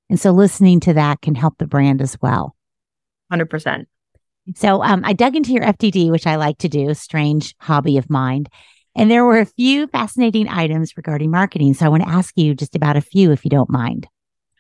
And 0.09 0.19
so 0.19 0.33
listening 0.33 0.81
to 0.81 0.95
that 0.95 1.21
can 1.21 1.35
help 1.35 1.59
the 1.59 1.67
brand 1.67 2.01
as 2.01 2.17
well. 2.23 2.57
100%. 3.31 3.85
So 4.55 4.83
um, 4.83 5.03
I 5.05 5.13
dug 5.13 5.37
into 5.37 5.53
your 5.53 5.65
FDD, 5.65 6.11
which 6.11 6.27
I 6.27 6.37
like 6.37 6.59
to 6.59 6.69
do, 6.69 6.89
a 6.89 6.95
strange 6.95 7.55
hobby 7.61 7.99
of 7.99 8.09
mine. 8.09 8.47
And 8.95 9.11
there 9.11 9.25
were 9.25 9.39
a 9.39 9.47
few 9.47 9.87
fascinating 9.87 10.49
items 10.49 10.97
regarding 10.97 11.31
marketing. 11.31 11.75
So 11.75 11.87
I 11.87 11.89
want 11.89 12.03
to 12.03 12.09
ask 12.09 12.37
you 12.37 12.55
just 12.55 12.75
about 12.75 12.97
a 12.97 13.01
few, 13.01 13.31
if 13.31 13.45
you 13.45 13.51
don't 13.51 13.71
mind. 13.71 14.09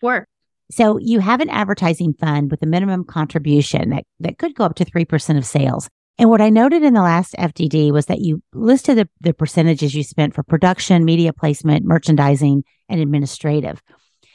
Sure. 0.01 0.27
So 0.71 0.99
you 0.99 1.21
have 1.21 1.41
an 1.41 1.49
advertising 1.49 2.13
fund 2.13 2.51
with 2.51 2.63
a 2.63 2.67
minimum 2.67 3.05
contribution 3.05 3.91
that, 3.91 4.05
that 4.21 4.39
could 4.39 4.55
go 4.55 4.65
up 4.65 4.77
to 4.77 4.85
3% 4.85 5.39
of 5.39 5.47
sales. 5.47 5.89
And 6.19 6.29
what 6.29 6.41
I 6.41 6.51
noted 6.51 6.83
in 6.83 6.95
the 6.95 7.03
last 7.03 7.35
FDD 7.39 7.93
was 7.93 8.07
that 8.07 8.21
you 8.21 8.43
listed 8.53 8.99
the, 8.99 9.09
the 9.21 9.33
percentages 9.33 9.95
you 9.95 10.03
spent 10.03 10.35
for 10.35 10.43
production, 10.43 11.05
media 11.05 11.33
placement, 11.33 11.85
merchandising, 11.85 12.65
and 12.89 13.01
administrative. 13.01 13.81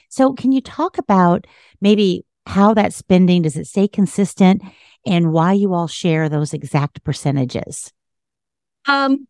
So 0.09 0.33
can 0.33 0.51
you 0.51 0.61
talk 0.61 0.97
about 0.97 1.45
maybe 1.81 2.25
how 2.45 2.73
that 2.73 2.93
spending, 2.93 3.43
does 3.43 3.55
it 3.55 3.67
stay 3.67 3.87
consistent 3.87 4.61
and 5.05 5.31
why 5.31 5.53
you 5.53 5.73
all 5.73 5.87
share 5.87 6.29
those 6.29 6.53
exact 6.53 7.03
percentages? 7.03 7.91
Um, 8.87 9.27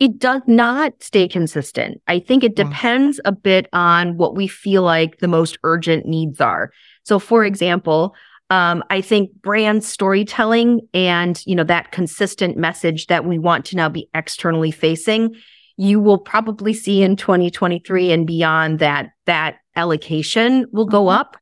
it 0.00 0.18
does 0.18 0.42
not 0.46 1.02
stay 1.02 1.28
consistent. 1.28 2.00
I 2.08 2.18
think 2.18 2.42
it 2.42 2.56
depends 2.56 3.20
a 3.24 3.32
bit 3.32 3.68
on 3.72 4.16
what 4.16 4.34
we 4.34 4.48
feel 4.48 4.82
like 4.82 5.18
the 5.18 5.28
most 5.28 5.58
urgent 5.62 6.06
needs 6.06 6.40
are. 6.40 6.70
So, 7.04 7.18
for 7.18 7.44
example, 7.44 8.14
um, 8.50 8.82
I 8.90 9.00
think 9.00 9.30
brand 9.40 9.84
storytelling 9.84 10.80
and 10.92 11.40
you 11.46 11.54
know 11.54 11.64
that 11.64 11.92
consistent 11.92 12.56
message 12.56 13.06
that 13.06 13.24
we 13.24 13.38
want 13.38 13.64
to 13.66 13.76
now 13.76 13.88
be 13.88 14.08
externally 14.14 14.70
facing, 14.70 15.34
you 15.76 16.00
will 16.00 16.18
probably 16.18 16.74
see 16.74 17.02
in 17.02 17.16
2023 17.16 18.12
and 18.12 18.26
beyond 18.26 18.80
that 18.80 19.10
that 19.26 19.56
allocation 19.76 20.66
will 20.72 20.86
go 20.86 21.04
Mhm. 21.04 21.14
up. 21.14 21.36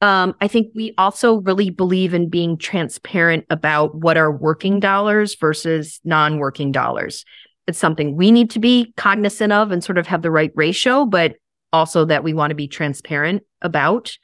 Um, 0.00 0.34
I 0.40 0.46
think 0.46 0.68
we 0.74 0.94
also 0.96 1.40
really 1.40 1.70
believe 1.70 2.14
in 2.14 2.28
being 2.28 2.56
transparent 2.56 3.46
about 3.50 3.96
what 3.96 4.16
are 4.16 4.30
working 4.30 4.78
dollars 4.78 5.34
versus 5.34 6.00
non-working 6.04 6.70
dollars. 6.72 7.24
it's 7.68 7.78
something 7.78 8.16
we 8.16 8.30
need 8.30 8.50
to 8.50 8.58
be 8.58 8.92
cognizant 8.96 9.52
of 9.52 9.70
and 9.70 9.84
sort 9.84 9.98
of 9.98 10.06
have 10.06 10.22
the 10.22 10.30
right 10.30 10.52
ratio, 10.54 11.04
but 11.04 11.36
also 11.72 12.04
that 12.06 12.24
we 12.24 12.32
want 12.32 12.50
to 12.50 12.54
be 12.54 12.66
transparent 12.66 13.42
about. 13.60 14.16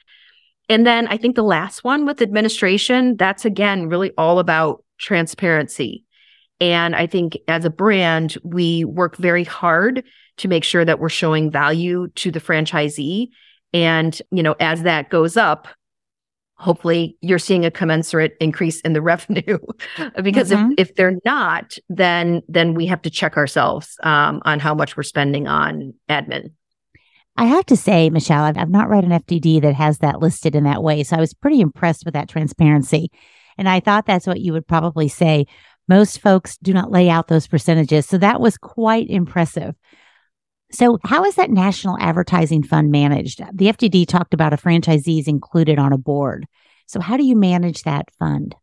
And 0.70 0.86
then 0.86 1.06
I 1.08 1.18
think 1.18 1.36
the 1.36 1.42
last 1.42 1.84
one 1.84 2.06
with 2.06 2.22
administration, 2.22 3.16
that's 3.16 3.44
again 3.44 3.90
really 3.90 4.12
all 4.16 4.38
about 4.38 4.82
transparency. 4.98 6.04
And 6.58 6.96
I 6.96 7.06
think 7.06 7.36
as 7.46 7.66
a 7.66 7.70
brand, 7.70 8.38
we 8.42 8.84
work 8.84 9.16
very 9.16 9.44
hard 9.44 10.04
to 10.38 10.48
make 10.48 10.64
sure 10.64 10.84
that 10.84 10.98
we're 10.98 11.10
showing 11.10 11.50
value 11.50 12.08
to 12.14 12.30
the 12.30 12.40
franchisee. 12.40 13.28
And, 13.74 14.20
you 14.30 14.42
know, 14.42 14.54
as 14.60 14.84
that 14.84 15.10
goes 15.10 15.36
up, 15.36 15.68
hopefully 16.56 17.18
you're 17.20 17.40
seeing 17.40 17.64
a 17.64 17.70
commensurate 17.70 18.36
increase 18.40 18.80
in 18.80 18.92
the 18.94 19.02
revenue. 19.12 19.58
Because 20.22 20.50
mm-hmm. 20.50 20.72
if, 20.78 20.90
if 20.90 20.96
they're 20.96 21.18
not 21.24 21.76
then 21.88 22.42
then 22.48 22.74
we 22.74 22.86
have 22.86 23.02
to 23.02 23.10
check 23.10 23.36
ourselves 23.36 23.96
um, 24.02 24.40
on 24.44 24.60
how 24.60 24.74
much 24.74 24.96
we're 24.96 25.02
spending 25.02 25.46
on 25.48 25.92
admin. 26.08 26.52
I 27.36 27.46
have 27.46 27.66
to 27.66 27.76
say 27.76 28.10
michelle 28.10 28.44
I've, 28.44 28.56
I've 28.56 28.70
not 28.70 28.88
read 28.88 29.04
an 29.04 29.10
fdd 29.10 29.62
that 29.62 29.74
has 29.74 29.98
that 29.98 30.20
listed 30.20 30.54
in 30.54 30.64
that 30.64 30.82
way. 30.82 31.02
So 31.02 31.16
i 31.16 31.20
was 31.20 31.34
pretty 31.34 31.60
impressed 31.60 32.04
with 32.04 32.14
that 32.14 32.28
transparency. 32.28 33.10
And 33.58 33.68
i 33.68 33.80
thought 33.80 34.06
that's 34.06 34.26
what 34.26 34.40
you 34.40 34.52
would 34.52 34.66
probably 34.66 35.08
say. 35.08 35.46
Most 35.88 36.20
folks 36.20 36.56
do 36.58 36.72
not 36.72 36.90
lay 36.90 37.10
out 37.10 37.28
those 37.28 37.46
percentages. 37.46 38.06
So 38.06 38.16
that 38.18 38.40
was 38.40 38.56
quite 38.56 39.10
impressive 39.10 39.74
so, 40.74 40.98
how 41.04 41.24
is 41.24 41.36
that 41.36 41.50
national 41.50 41.96
advertising 42.00 42.62
fund 42.62 42.90
managed? 42.90 43.40
The 43.52 43.66
FDD 43.66 44.06
talked 44.06 44.34
about 44.34 44.52
a 44.52 44.56
franchisees 44.56 45.28
included 45.28 45.78
on 45.78 45.92
a 45.92 45.98
board. 45.98 46.46
So, 46.86 47.00
how 47.00 47.16
do 47.16 47.24
you 47.24 47.36
manage 47.36 47.82
that 47.82 48.08
fund? 48.18 48.54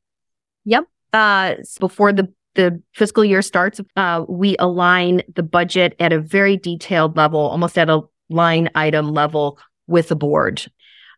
Yep. 0.65 0.86
Uh, 1.13 1.56
before 1.80 2.13
the 2.13 2.32
the 2.56 2.82
fiscal 2.93 3.24
year 3.24 3.41
starts, 3.41 3.80
uh, 3.95 4.26
we 4.28 4.58
align 4.60 5.21
the 5.36 5.43
budget 5.43 5.95
at 6.00 6.12
a 6.12 6.19
very 6.19 6.58
detailed 6.58 7.15
level, 7.15 7.39
almost 7.39 7.78
at 7.78 7.89
a 7.89 8.02
line 8.30 8.69
item 8.76 9.13
level 9.13 9.58
with 9.88 10.10
the 10.10 10.15
board. 10.15 10.65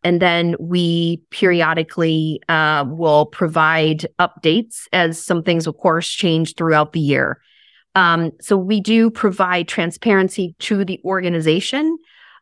And 0.04 0.22
then 0.22 0.56
we 0.60 1.22
periodically 1.32 2.42
uh, 2.50 2.86
will 2.88 3.26
provide 3.26 4.06
updates 4.20 4.88
as 4.92 5.24
some 5.24 5.44
things, 5.44 5.66
of 5.66 5.78
course, 5.78 6.08
change 6.08 6.56
throughout 6.56 6.94
the 6.94 7.00
year. 7.00 7.40
Um, 7.96 8.32
so 8.42 8.58
we 8.58 8.82
do 8.82 9.10
provide 9.10 9.68
transparency 9.68 10.56
to 10.60 10.84
the 10.84 11.00
organization 11.06 11.98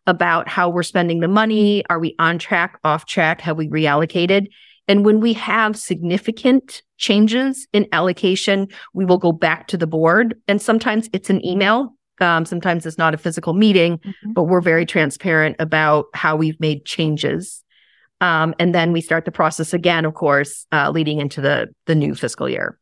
about 0.07 0.47
how 0.47 0.69
we're 0.69 0.83
spending 0.83 1.19
the 1.19 1.27
money. 1.27 1.83
Are 1.89 1.99
we 1.99 2.15
on 2.19 2.39
track, 2.39 2.79
off 2.83 3.05
track? 3.05 3.41
Have 3.41 3.57
we 3.57 3.67
reallocated? 3.67 4.47
And 4.87 5.05
when 5.05 5.19
we 5.19 5.33
have 5.33 5.77
significant 5.77 6.81
changes 6.97 7.67
in 7.71 7.87
allocation, 7.91 8.67
we 8.93 9.05
will 9.05 9.17
go 9.17 9.31
back 9.31 9.67
to 9.67 9.77
the 9.77 9.87
board. 9.87 10.35
And 10.47 10.61
sometimes 10.61 11.09
it's 11.13 11.29
an 11.29 11.45
email. 11.45 11.95
Um, 12.19 12.45
sometimes 12.45 12.85
it's 12.85 12.97
not 12.97 13.13
a 13.13 13.17
physical 13.17 13.53
meeting, 13.53 13.97
mm-hmm. 13.97 14.33
but 14.33 14.43
we're 14.43 14.61
very 14.61 14.85
transparent 14.85 15.55
about 15.59 16.05
how 16.13 16.35
we've 16.35 16.59
made 16.59 16.85
changes. 16.85 17.63
Um, 18.21 18.53
and 18.59 18.75
then 18.75 18.91
we 18.91 19.01
start 19.01 19.25
the 19.25 19.31
process 19.31 19.73
again, 19.73 20.05
of 20.05 20.13
course, 20.13 20.67
uh, 20.71 20.91
leading 20.91 21.19
into 21.19 21.41
the 21.41 21.69
the 21.87 21.95
new 21.95 22.13
fiscal 22.13 22.47
year. 22.47 22.77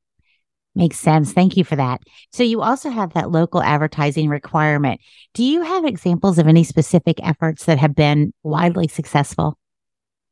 Makes 0.80 1.00
sense. 1.00 1.34
Thank 1.34 1.58
you 1.58 1.66
for 1.66 1.76
that. 1.76 2.02
So, 2.32 2.42
you 2.42 2.62
also 2.62 2.90
have 2.90 3.14
that 3.14 3.32
local 3.32 3.62
advertising 3.62 4.30
requirement. 4.30 5.02
Do 5.34 5.44
you 5.44 5.62
have 5.62 5.84
examples 5.84 6.40
of 6.40 6.48
any 6.48 6.64
specific 6.64 7.20
efforts 7.22 7.66
that 7.66 7.78
have 7.78 7.94
been 7.94 8.34
widely 8.44 8.88
successful? 8.88 9.58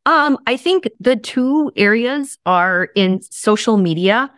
Um, 0.06 0.38
I 0.48 0.56
think 0.56 0.90
the 1.02 1.18
two 1.18 1.70
areas 1.76 2.38
are 2.46 2.88
in 2.96 3.22
social 3.22 3.76
media 3.76 4.32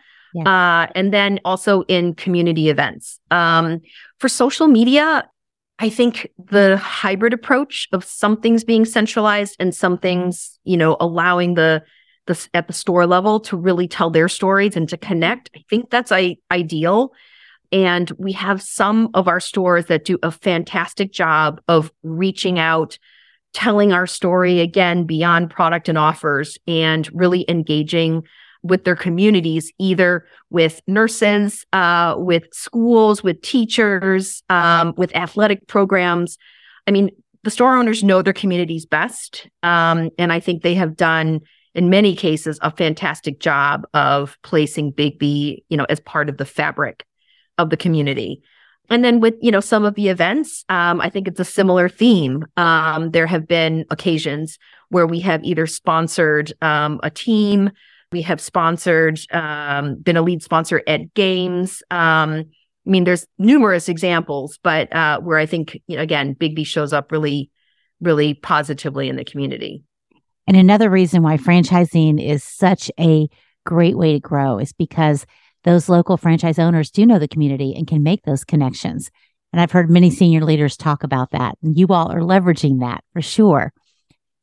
uh, 0.46 0.86
and 0.94 1.12
then 1.12 1.38
also 1.44 1.82
in 1.82 2.14
community 2.14 2.70
events. 2.70 3.20
Um, 3.30 3.80
for 4.18 4.28
social 4.28 4.66
media, 4.66 5.28
I 5.78 5.88
think 5.88 6.28
the 6.38 6.76
hybrid 6.76 7.32
approach 7.32 7.88
of 7.92 8.04
some 8.04 8.40
things 8.40 8.64
being 8.64 8.84
centralized 8.84 9.56
and 9.58 9.74
some 9.74 9.96
things, 9.98 10.58
you 10.64 10.76
know, 10.76 10.96
allowing 11.00 11.54
the 11.54 11.82
the, 12.30 12.48
at 12.54 12.66
the 12.68 12.72
store 12.72 13.06
level 13.06 13.40
to 13.40 13.56
really 13.56 13.88
tell 13.88 14.08
their 14.08 14.28
stories 14.28 14.76
and 14.76 14.88
to 14.88 14.96
connect. 14.96 15.50
I 15.54 15.64
think 15.68 15.90
that's 15.90 16.12
I, 16.12 16.36
ideal. 16.50 17.12
And 17.72 18.10
we 18.18 18.32
have 18.32 18.62
some 18.62 19.10
of 19.14 19.28
our 19.28 19.40
stores 19.40 19.86
that 19.86 20.04
do 20.04 20.18
a 20.22 20.30
fantastic 20.30 21.12
job 21.12 21.60
of 21.68 21.92
reaching 22.02 22.58
out, 22.58 22.98
telling 23.52 23.92
our 23.92 24.06
story 24.06 24.60
again 24.60 25.04
beyond 25.04 25.50
product 25.50 25.88
and 25.88 25.98
offers, 25.98 26.56
and 26.66 27.08
really 27.12 27.44
engaging 27.48 28.22
with 28.62 28.84
their 28.84 28.96
communities, 28.96 29.72
either 29.78 30.26
with 30.50 30.82
nurses, 30.86 31.64
uh, 31.72 32.14
with 32.16 32.44
schools, 32.52 33.22
with 33.22 33.40
teachers, 33.42 34.42
um, 34.50 34.94
with 34.96 35.14
athletic 35.16 35.66
programs. 35.66 36.38
I 36.86 36.90
mean, 36.90 37.10
the 37.42 37.50
store 37.50 37.76
owners 37.76 38.04
know 38.04 38.22
their 38.22 38.32
communities 38.32 38.84
best. 38.84 39.48
Um, 39.62 40.10
and 40.18 40.32
I 40.32 40.40
think 40.40 40.62
they 40.62 40.74
have 40.74 40.96
done 40.96 41.40
in 41.74 41.90
many 41.90 42.16
cases 42.16 42.58
a 42.62 42.70
fantastic 42.70 43.40
job 43.40 43.86
of 43.94 44.36
placing 44.42 44.92
Biggby, 44.92 45.64
you 45.68 45.76
know, 45.76 45.86
as 45.88 46.00
part 46.00 46.28
of 46.28 46.36
the 46.36 46.44
fabric 46.44 47.04
of 47.58 47.70
the 47.70 47.76
community. 47.76 48.42
And 48.88 49.04
then 49.04 49.20
with, 49.20 49.34
you 49.40 49.52
know, 49.52 49.60
some 49.60 49.84
of 49.84 49.94
the 49.94 50.08
events, 50.08 50.64
um, 50.68 51.00
I 51.00 51.08
think 51.10 51.28
it's 51.28 51.38
a 51.38 51.44
similar 51.44 51.88
theme. 51.88 52.44
Um, 52.56 53.12
there 53.12 53.26
have 53.26 53.46
been 53.46 53.84
occasions 53.90 54.58
where 54.88 55.06
we 55.06 55.20
have 55.20 55.44
either 55.44 55.66
sponsored 55.66 56.52
um, 56.60 56.98
a 57.04 57.10
team, 57.10 57.70
we 58.10 58.22
have 58.22 58.40
sponsored, 58.40 59.20
um, 59.30 59.94
been 59.96 60.16
a 60.16 60.22
lead 60.22 60.42
sponsor 60.42 60.82
at 60.88 61.14
games. 61.14 61.84
Um, 61.92 62.46
I 62.86 62.90
mean, 62.90 63.04
there's 63.04 63.26
numerous 63.38 63.88
examples, 63.88 64.58
but 64.64 64.92
uh, 64.92 65.20
where 65.20 65.38
I 65.38 65.46
think, 65.46 65.80
you 65.86 65.96
know, 65.96 66.02
again, 66.02 66.34
Biggby 66.34 66.66
shows 66.66 66.92
up 66.92 67.12
really, 67.12 67.50
really 68.00 68.34
positively 68.34 69.08
in 69.08 69.14
the 69.14 69.24
community. 69.24 69.84
And 70.46 70.56
another 70.56 70.90
reason 70.90 71.22
why 71.22 71.36
franchising 71.36 72.24
is 72.24 72.42
such 72.42 72.90
a 72.98 73.28
great 73.64 73.96
way 73.96 74.14
to 74.14 74.20
grow 74.20 74.58
is 74.58 74.72
because 74.72 75.26
those 75.64 75.88
local 75.88 76.16
franchise 76.16 76.58
owners 76.58 76.90
do 76.90 77.04
know 77.06 77.18
the 77.18 77.28
community 77.28 77.74
and 77.76 77.86
can 77.86 78.02
make 78.02 78.22
those 78.22 78.44
connections. 78.44 79.10
And 79.52 79.60
I've 79.60 79.72
heard 79.72 79.90
many 79.90 80.10
senior 80.10 80.44
leaders 80.44 80.76
talk 80.76 81.02
about 81.02 81.32
that. 81.32 81.56
And 81.62 81.76
you 81.76 81.88
all 81.88 82.10
are 82.10 82.20
leveraging 82.20 82.80
that 82.80 83.04
for 83.12 83.20
sure. 83.20 83.72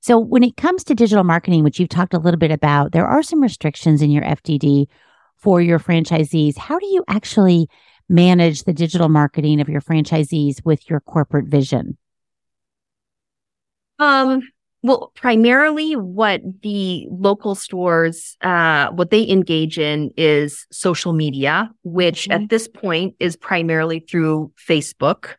So, 0.02 0.20
when 0.20 0.44
it 0.44 0.58
comes 0.58 0.84
to 0.86 0.96
digital 0.96 1.24
marketing, 1.24 1.64
which 1.64 1.80
you've 1.80 1.90
talked 1.90 2.14
a 2.14 2.20
little 2.20 2.38
bit 2.38 2.52
about, 2.52 2.92
there 2.92 3.08
are 3.08 3.24
some 3.24 3.42
restrictions 3.42 4.02
in 4.02 4.12
your 4.12 4.24
FDD 4.24 4.86
for 5.38 5.62
your 5.62 5.80
franchisees. 5.80 6.58
How 6.58 6.78
do 6.80 6.86
you 6.86 7.04
actually 7.08 7.68
manage 8.10 8.64
the 8.64 8.74
digital 8.74 9.10
marketing 9.10 9.60
of 9.60 9.70
your 9.70 9.82
franchisees 9.82 10.64
with 10.64 10.90
your 10.90 11.00
corporate 11.00 11.48
vision? 11.48 11.98
Um, 14.00 14.42
well, 14.84 15.12
primarily 15.16 15.96
what 15.96 16.42
the 16.62 17.08
local 17.10 17.56
stores, 17.56 18.38
uh, 18.42 18.90
what 18.92 19.10
they 19.10 19.28
engage 19.28 19.80
in 19.80 20.12
is 20.18 20.68
social 20.72 21.14
media, 21.14 21.70
which 21.84 22.28
mm-hmm. 22.28 22.44
at 22.44 22.50
this 22.50 22.68
point 22.68 23.16
is 23.20 23.36
primarily 23.36 24.00
through 24.00 24.52
Facebook 24.68 25.36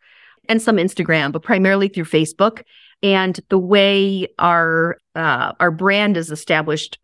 and 0.49 0.61
some 0.61 0.77
Instagram, 0.77 1.33
but 1.33 1.43
primarily 1.43 1.89
through 1.89 2.05
Facebook. 2.05 2.63
And 3.03 3.39
the 3.49 3.59
way 3.59 4.27
our 4.39 4.99
uh, 5.15 5.53
our 5.61 5.71
brand 5.71 6.17
is 6.17 6.33
established 6.33 6.99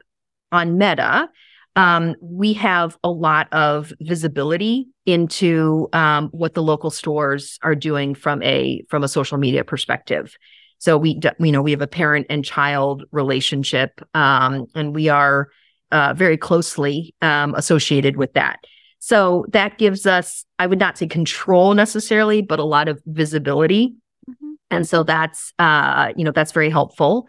on 0.51 0.77
Meta, 0.77 1.29
um, 1.77 2.17
we 2.21 2.53
have 2.55 2.97
a 3.05 3.11
lot 3.11 3.53
of 3.53 3.93
visibility 4.01 4.89
into 5.07 5.89
um, 5.93 6.29
what 6.31 6.55
the 6.55 6.63
local 6.63 6.91
stores 6.91 7.59
are 7.63 7.75
doing 7.75 8.15
from 8.15 8.43
a 8.43 8.85
from 8.89 9.05
a 9.05 9.09
social 9.09 9.39
media 9.39 9.63
perspective. 9.63 10.37
So 10.85 10.99
we, 10.99 11.19
you 11.39 11.51
know, 11.51 11.63
we 11.63 11.71
have 11.71 11.81
a 11.81 11.87
parent 11.87 12.27
and 12.29 12.45
child 12.45 13.05
relationship, 13.11 14.03
um, 14.13 14.67
and 14.75 14.95
we 14.95 15.09
are 15.09 15.49
uh, 15.91 16.13
very 16.13 16.37
closely 16.37 17.15
um, 17.23 17.55
associated 17.55 18.19
with 18.19 18.35
that. 18.35 18.59
So 18.99 19.47
that 19.49 19.79
gives 19.79 20.05
us, 20.05 20.45
I 20.59 20.67
would 20.67 20.79
not 20.79 20.99
say 20.99 21.07
control 21.07 21.73
necessarily, 21.73 22.43
but 22.43 22.59
a 22.59 22.65
lot 22.65 22.89
of 22.89 23.01
visibility. 23.07 23.95
Mm-hmm. 24.29 24.53
And 24.71 24.87
so 24.87 25.05
that's, 25.05 25.55
uh, 25.59 26.13
you 26.19 26.23
know, 26.23 26.33
that's 26.33 26.53
very 26.53 26.69
helpful. 26.69 27.29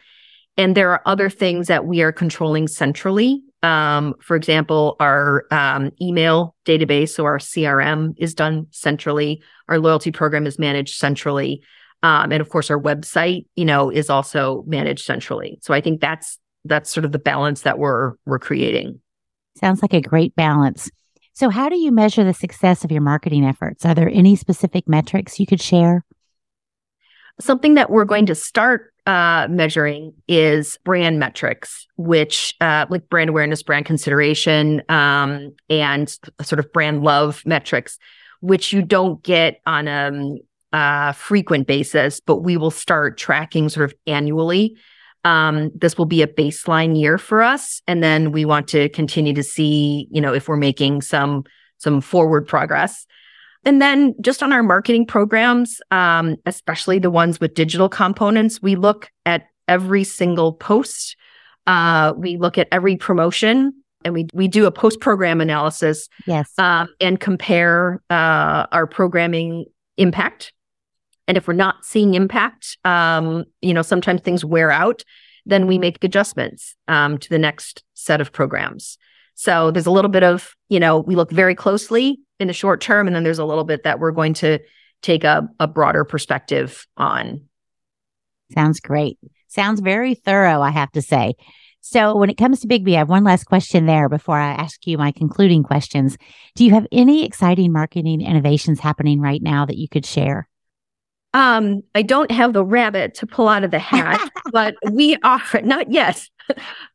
And 0.57 0.75
there 0.75 0.91
are 0.91 1.01
other 1.05 1.29
things 1.29 1.67
that 1.67 1.85
we 1.85 2.01
are 2.01 2.11
controlling 2.11 2.67
centrally. 2.67 3.41
Um, 3.63 4.15
for 4.19 4.35
example, 4.35 4.97
our 4.99 5.45
um, 5.49 5.93
email 6.01 6.57
database, 6.65 7.11
so 7.11 7.23
our 7.23 7.37
CRM 7.37 8.15
is 8.17 8.33
done 8.33 8.67
centrally. 8.71 9.41
Our 9.69 9.79
loyalty 9.79 10.11
program 10.11 10.45
is 10.45 10.59
managed 10.59 10.97
centrally. 10.97 11.63
Um, 12.03 12.31
and 12.31 12.41
of 12.41 12.49
course, 12.49 12.69
our 12.69 12.79
website, 12.79 13.45
you 13.55 13.65
know, 13.65 13.89
is 13.89 14.09
also 14.09 14.63
managed 14.67 15.05
centrally. 15.05 15.59
So 15.61 15.73
I 15.73 15.81
think 15.81 16.01
that's 16.01 16.39
that's 16.65 16.89
sort 16.89 17.05
of 17.05 17.11
the 17.11 17.19
balance 17.19 17.61
that 17.61 17.79
we're 17.79 18.13
we're 18.25 18.39
creating. 18.39 18.99
Sounds 19.57 19.81
like 19.81 19.93
a 19.93 20.01
great 20.01 20.35
balance. 20.35 20.89
So 21.33 21.49
how 21.49 21.69
do 21.69 21.77
you 21.77 21.91
measure 21.91 22.23
the 22.23 22.33
success 22.33 22.83
of 22.83 22.91
your 22.91 23.01
marketing 23.01 23.45
efforts? 23.45 23.85
Are 23.85 23.93
there 23.93 24.09
any 24.09 24.35
specific 24.35 24.87
metrics 24.87 25.39
you 25.39 25.45
could 25.45 25.61
share? 25.61 26.05
Something 27.39 27.73
that 27.73 27.89
we're 27.89 28.05
going 28.05 28.25
to 28.27 28.35
start 28.35 28.93
uh, 29.05 29.47
measuring 29.49 30.13
is 30.27 30.77
brand 30.85 31.19
metrics, 31.19 31.85
which 31.97 32.55
uh, 32.61 32.85
like 32.89 33.09
brand 33.09 33.29
awareness, 33.29 33.61
brand 33.63 33.85
consideration, 33.85 34.81
um, 34.87 35.53
and 35.69 36.17
sort 36.41 36.59
of 36.59 36.71
brand 36.71 37.03
love 37.03 37.41
metrics 37.45 37.99
which 38.45 38.71
you 38.71 38.83
don't 38.83 39.23
get 39.23 39.59
on 39.65 39.87
a 39.87 40.11
uh, 40.75 41.13
frequent 41.13 41.67
basis, 41.67 42.19
but 42.19 42.41
we 42.41 42.57
will 42.57 42.69
start 42.69 43.17
tracking 43.17 43.69
sort 43.69 43.89
of 43.89 43.95
annually. 44.07 44.75
Um, 45.23 45.71
this 45.73 45.97
will 45.97 46.05
be 46.05 46.21
a 46.21 46.27
baseline 46.27 46.99
year 46.99 47.17
for 47.17 47.41
us, 47.41 47.81
and 47.87 48.03
then 48.03 48.33
we 48.33 48.43
want 48.43 48.67
to 48.67 48.89
continue 48.89 49.33
to 49.33 49.41
see, 49.41 50.05
you 50.11 50.19
know, 50.19 50.33
if 50.33 50.49
we're 50.49 50.57
making 50.57 51.01
some 51.01 51.45
some 51.77 52.01
forward 52.01 52.45
progress. 52.45 53.07
And 53.63 53.81
then 53.81 54.15
just 54.19 54.43
on 54.43 54.51
our 54.51 54.63
marketing 54.63 55.05
programs, 55.05 55.79
um, 55.91 56.35
especially 56.45 56.99
the 56.99 57.09
ones 57.09 57.39
with 57.39 57.53
digital 57.53 57.87
components, 57.87 58.61
we 58.61 58.75
look 58.75 59.09
at 59.25 59.47
every 59.69 60.03
single 60.03 60.53
post. 60.53 61.15
Uh, 61.67 62.13
we 62.17 62.35
look 62.35 62.57
at 62.57 62.67
every 62.73 62.97
promotion 62.97 63.73
and 64.03 64.13
we 64.13 64.27
we 64.33 64.49
do 64.49 64.65
a 64.65 64.71
post 64.71 64.99
program 64.99 65.39
analysis. 65.39 66.09
Yes. 66.27 66.51
Um, 66.57 66.89
and 66.99 67.17
compare 67.17 68.01
uh, 68.09 68.67
our 68.73 68.87
programming 68.87 69.65
impact. 69.97 70.51
And 71.27 71.37
if 71.37 71.47
we're 71.47 71.53
not 71.53 71.85
seeing 71.85 72.13
impact, 72.13 72.77
um, 72.85 73.45
you 73.61 73.73
know, 73.73 73.81
sometimes 73.81 74.21
things 74.21 74.45
wear 74.45 74.71
out. 74.71 75.03
Then 75.45 75.67
we 75.67 75.77
make 75.77 76.03
adjustments 76.03 76.75
um, 76.87 77.17
to 77.19 77.29
the 77.29 77.37
next 77.37 77.83
set 77.93 78.21
of 78.21 78.31
programs. 78.31 78.97
So 79.35 79.69
there's 79.69 79.85
a 79.85 79.91
little 79.91 80.09
bit 80.09 80.23
of, 80.23 80.55
you 80.69 80.79
know, 80.79 80.99
we 80.99 81.15
look 81.15 81.31
very 81.31 81.55
closely 81.55 82.19
in 82.39 82.47
the 82.47 82.53
short 82.53 82.81
term, 82.81 83.07
and 83.07 83.15
then 83.15 83.23
there's 83.23 83.39
a 83.39 83.45
little 83.45 83.63
bit 83.63 83.83
that 83.83 83.99
we're 83.99 84.11
going 84.11 84.33
to 84.35 84.59
take 85.01 85.23
a, 85.23 85.47
a 85.59 85.67
broader 85.67 86.03
perspective 86.03 86.87
on. 86.97 87.41
Sounds 88.53 88.79
great. 88.79 89.19
Sounds 89.47 89.81
very 89.81 90.15
thorough, 90.15 90.61
I 90.61 90.71
have 90.71 90.91
to 90.93 91.01
say. 91.01 91.33
So, 91.81 92.17
when 92.17 92.31
it 92.31 92.37
comes 92.37 92.61
to 92.61 92.67
Biggby, 92.67 92.95
I 92.95 92.99
have 92.99 93.09
one 93.09 93.23
last 93.23 93.43
question 93.43 93.85
there 93.85 94.09
before 94.09 94.39
I 94.39 94.53
ask 94.53 94.87
you 94.87 94.97
my 94.97 95.11
concluding 95.11 95.61
questions. 95.61 96.17
Do 96.55 96.65
you 96.65 96.71
have 96.71 96.87
any 96.91 97.23
exciting 97.23 97.71
marketing 97.71 98.21
innovations 98.21 98.79
happening 98.79 99.21
right 99.21 99.41
now 99.41 99.67
that 99.67 99.77
you 99.77 99.87
could 99.87 100.05
share? 100.05 100.49
Um, 101.35 101.83
I 101.93 102.01
don't 102.01 102.31
have 102.31 102.53
the 102.53 102.63
rabbit 102.63 103.13
to 103.15 103.27
pull 103.27 103.49
out 103.49 103.65
of 103.65 103.71
the 103.71 103.77
hat, 103.77 104.31
but 104.53 104.75
we 104.89 105.17
are 105.17 105.41
not 105.63 105.91
yet. 105.91 106.27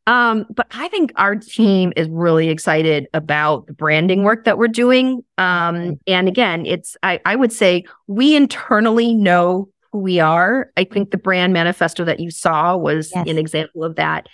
um, 0.07 0.47
but 0.49 0.65
I 0.71 0.87
think 0.87 1.11
our 1.15 1.35
team 1.35 1.93
is 1.95 2.09
really 2.09 2.49
excited 2.49 3.07
about 3.13 3.67
the 3.67 3.73
branding 3.73 4.23
work 4.23 4.45
that 4.45 4.57
we're 4.57 4.67
doing. 4.67 5.23
Um, 5.37 5.99
and 6.07 6.27
again, 6.27 6.65
it's 6.65 6.97
I, 7.03 7.19
I 7.23 7.35
would 7.35 7.51
say 7.51 7.85
we 8.07 8.35
internally 8.35 9.13
know 9.13 9.69
who 9.91 9.99
we 9.99 10.19
are. 10.19 10.71
I 10.75 10.85
think 10.85 11.11
the 11.11 11.17
brand 11.17 11.53
manifesto 11.53 12.03
that 12.05 12.19
you 12.19 12.31
saw 12.31 12.75
was 12.75 13.11
yes. 13.13 13.27
an 13.27 13.37
example 13.37 13.83
of 13.83 13.95
that. 13.97 14.27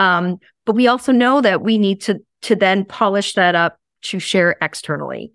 Um, 0.00 0.40
but 0.66 0.74
we 0.74 0.88
also 0.88 1.12
know 1.12 1.40
that 1.40 1.62
we 1.62 1.78
need 1.78 2.00
to 2.02 2.20
to 2.42 2.56
then 2.56 2.84
polish 2.84 3.34
that 3.34 3.54
up 3.54 3.78
to 4.02 4.18
share 4.18 4.56
externally 4.60 5.32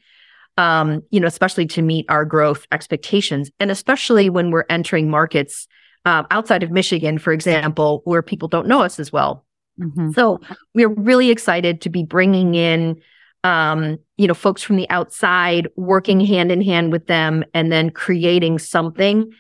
um, 0.58 1.04
you 1.12 1.20
know, 1.20 1.28
especially 1.28 1.68
to 1.68 1.82
meet 1.82 2.06
our 2.10 2.26
growth 2.26 2.66
expectations. 2.72 3.52
And 3.60 3.72
especially 3.72 4.30
when 4.30 4.52
we're 4.52 4.66
entering 4.70 5.10
markets 5.10 5.68
uh, 6.06 6.24
outside 6.32 6.64
of 6.64 6.72
Michigan, 6.72 7.18
for 7.18 7.34
example, 7.34 8.02
where 8.06 8.22
people 8.22 8.48
don't 8.48 8.68
know 8.68 8.82
us 8.82 9.00
as 9.00 9.12
well. 9.12 9.46
Mm-hmm. 9.80 10.12
So 10.12 10.40
we're 10.74 10.90
really 10.90 11.30
excited 11.30 11.82
to 11.82 11.90
be 11.90 12.04
bringing 12.04 12.56
in, 12.56 13.02
um, 13.44 13.98
you 14.18 14.28
know, 14.28 14.34
folks 14.34 14.64
from 14.64 14.78
the 14.78 14.90
outside, 14.90 15.68
working 15.76 16.20
hand 16.20 16.52
in 16.52 16.62
hand 16.62 16.92
with 16.92 17.08
them, 17.08 17.44
and 17.54 17.72
then 17.72 17.92
creating 17.92 18.58
something 18.58 19.32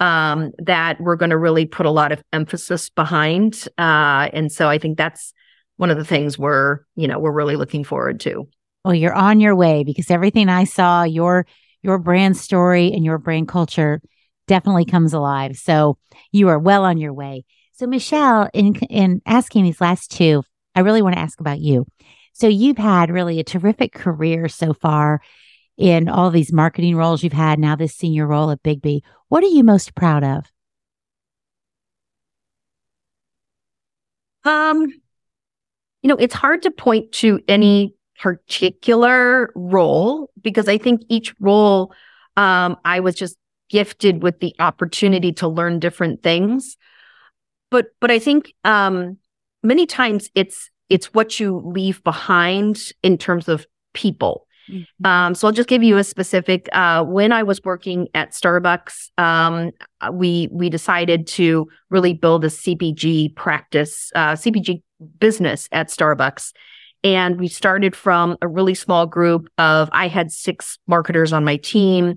um, 0.00 0.52
that 0.58 1.00
we're 1.00 1.16
going 1.16 1.30
to 1.30 1.38
really 1.38 1.64
put 1.64 1.86
a 1.86 1.90
lot 1.90 2.12
of 2.12 2.22
emphasis 2.32 2.90
behind. 2.90 3.66
Uh, 3.78 4.28
and 4.32 4.52
so 4.52 4.68
I 4.68 4.78
think 4.78 4.98
that's 4.98 5.32
one 5.76 5.90
of 5.90 5.96
the 5.96 6.04
things 6.04 6.38
we're, 6.38 6.80
you 6.96 7.08
know, 7.08 7.18
we're 7.18 7.32
really 7.32 7.56
looking 7.56 7.84
forward 7.84 8.20
to. 8.20 8.46
Well, 8.86 8.94
you're 8.94 9.12
on 9.12 9.40
your 9.40 9.56
way 9.56 9.82
because 9.82 10.12
everything 10.12 10.48
I 10.48 10.62
saw, 10.62 11.02
your 11.02 11.44
your 11.82 11.98
brand 11.98 12.36
story 12.36 12.92
and 12.92 13.04
your 13.04 13.18
brand 13.18 13.48
culture 13.48 14.00
definitely 14.46 14.84
comes 14.84 15.12
alive. 15.12 15.56
So 15.56 15.98
you 16.30 16.46
are 16.50 16.58
well 16.58 16.84
on 16.84 16.96
your 16.96 17.12
way. 17.12 17.44
So 17.72 17.88
Michelle, 17.88 18.48
in 18.54 18.76
in 18.76 19.22
asking 19.26 19.64
these 19.64 19.80
last 19.80 20.12
two, 20.12 20.44
I 20.76 20.80
really 20.80 21.02
want 21.02 21.16
to 21.16 21.20
ask 21.20 21.40
about 21.40 21.58
you. 21.58 21.86
So 22.32 22.46
you've 22.46 22.78
had 22.78 23.10
really 23.10 23.40
a 23.40 23.44
terrific 23.44 23.92
career 23.92 24.46
so 24.46 24.72
far 24.72 25.20
in 25.76 26.08
all 26.08 26.30
these 26.30 26.52
marketing 26.52 26.94
roles 26.94 27.24
you've 27.24 27.32
had. 27.32 27.58
Now 27.58 27.74
this 27.74 27.96
senior 27.96 28.28
role 28.28 28.52
at 28.52 28.62
Biggby. 28.62 29.00
What 29.26 29.42
are 29.42 29.48
you 29.48 29.64
most 29.64 29.96
proud 29.96 30.22
of? 30.22 30.44
Um, 34.44 34.86
you 36.02 36.08
know, 36.08 36.16
it's 36.20 36.34
hard 36.34 36.62
to 36.62 36.70
point 36.70 37.10
to 37.14 37.40
any 37.48 37.95
particular 38.20 39.50
role 39.54 40.30
because 40.40 40.68
I 40.68 40.78
think 40.78 41.02
each 41.08 41.34
role 41.40 41.92
um, 42.36 42.76
I 42.84 43.00
was 43.00 43.14
just 43.14 43.36
gifted 43.68 44.22
with 44.22 44.40
the 44.40 44.54
opportunity 44.58 45.32
to 45.32 45.48
learn 45.48 45.80
different 45.80 46.22
things. 46.22 46.76
But 47.70 47.86
but 48.00 48.10
I 48.10 48.18
think 48.18 48.54
um, 48.64 49.18
many 49.62 49.86
times 49.86 50.30
it's 50.34 50.70
it's 50.88 51.12
what 51.12 51.40
you 51.40 51.62
leave 51.64 52.02
behind 52.04 52.92
in 53.02 53.18
terms 53.18 53.48
of 53.48 53.66
people. 53.92 54.46
Mm-hmm. 54.70 55.06
Um, 55.06 55.34
so 55.34 55.46
I'll 55.46 55.52
just 55.52 55.68
give 55.68 55.82
you 55.82 55.96
a 55.96 56.04
specific. 56.04 56.68
Uh, 56.72 57.04
when 57.04 57.32
I 57.32 57.42
was 57.42 57.60
working 57.64 58.08
at 58.14 58.32
Starbucks, 58.32 59.10
um, 59.18 59.70
we 60.12 60.48
we 60.52 60.68
decided 60.68 61.26
to 61.28 61.68
really 61.90 62.14
build 62.14 62.44
a 62.44 62.48
CPG 62.48 63.34
practice, 63.36 64.10
uh, 64.14 64.32
CPG 64.32 64.82
business 65.18 65.68
at 65.72 65.88
Starbucks, 65.88 66.52
and 67.06 67.38
we 67.38 67.46
started 67.46 67.94
from 67.94 68.36
a 68.42 68.48
really 68.48 68.74
small 68.74 69.06
group 69.06 69.48
of, 69.58 69.88
I 69.92 70.08
had 70.08 70.32
six 70.32 70.76
marketers 70.88 71.32
on 71.32 71.44
my 71.44 71.56
team. 71.56 72.16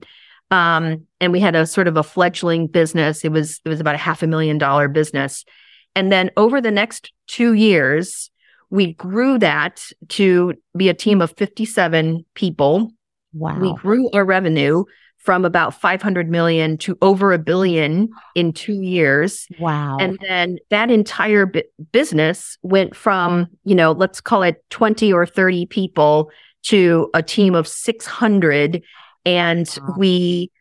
Um, 0.50 1.06
and 1.22 1.32
we 1.32 1.40
had 1.40 1.54
a 1.54 1.68
sort 1.68 1.88
of 1.88 1.96
a 1.96 2.02
fledgling 2.02 2.66
business. 2.66 3.24
It 3.24 3.32
was, 3.32 3.62
it 3.64 3.70
was 3.70 3.80
about 3.80 3.94
a 3.94 4.00
half 4.00 4.24
a 4.24 4.28
million 4.28 4.58
dollar 4.58 4.88
business. 4.88 5.46
And 5.94 6.12
then 6.12 6.32
over 6.38 6.60
the 6.60 6.72
next 6.72 7.14
two 7.28 7.54
years, 7.54 8.32
we 8.72 8.94
grew 8.94 9.38
that 9.38 9.86
to 10.08 10.56
be 10.76 10.90
a 10.90 10.96
team 10.96 11.22
of 11.22 11.38
57 11.38 12.26
people. 12.34 12.92
Wow. 13.32 13.60
We 13.60 13.76
grew 13.76 14.10
our 14.10 14.26
revenue 14.26 14.86
from 15.20 15.44
about 15.46 15.80
500 15.80 16.30
million 16.30 16.78
to 16.80 16.98
over 17.02 17.34
a 17.34 17.38
billion 17.38 18.10
in 18.36 18.54
two 18.54 18.82
years. 18.82 19.48
Wow. 19.60 19.98
And 20.00 20.18
then 20.28 20.58
that 20.70 20.90
entire 20.90 21.46
bu- 21.46 21.62
business 21.92 22.58
went 22.64 22.96
from, 22.96 23.48
you 23.66 23.76
know, 23.76 23.92
let's 23.92 24.22
call 24.22 24.44
it 24.44 24.64
20 24.70 25.12
or 25.12 25.26
30 25.26 25.66
people 25.68 26.32
to 26.64 27.10
a 27.14 27.22
team 27.22 27.54
of 27.54 27.68
600. 27.68 28.82
And 29.26 29.78
wow. 29.82 29.96
we 29.98 30.52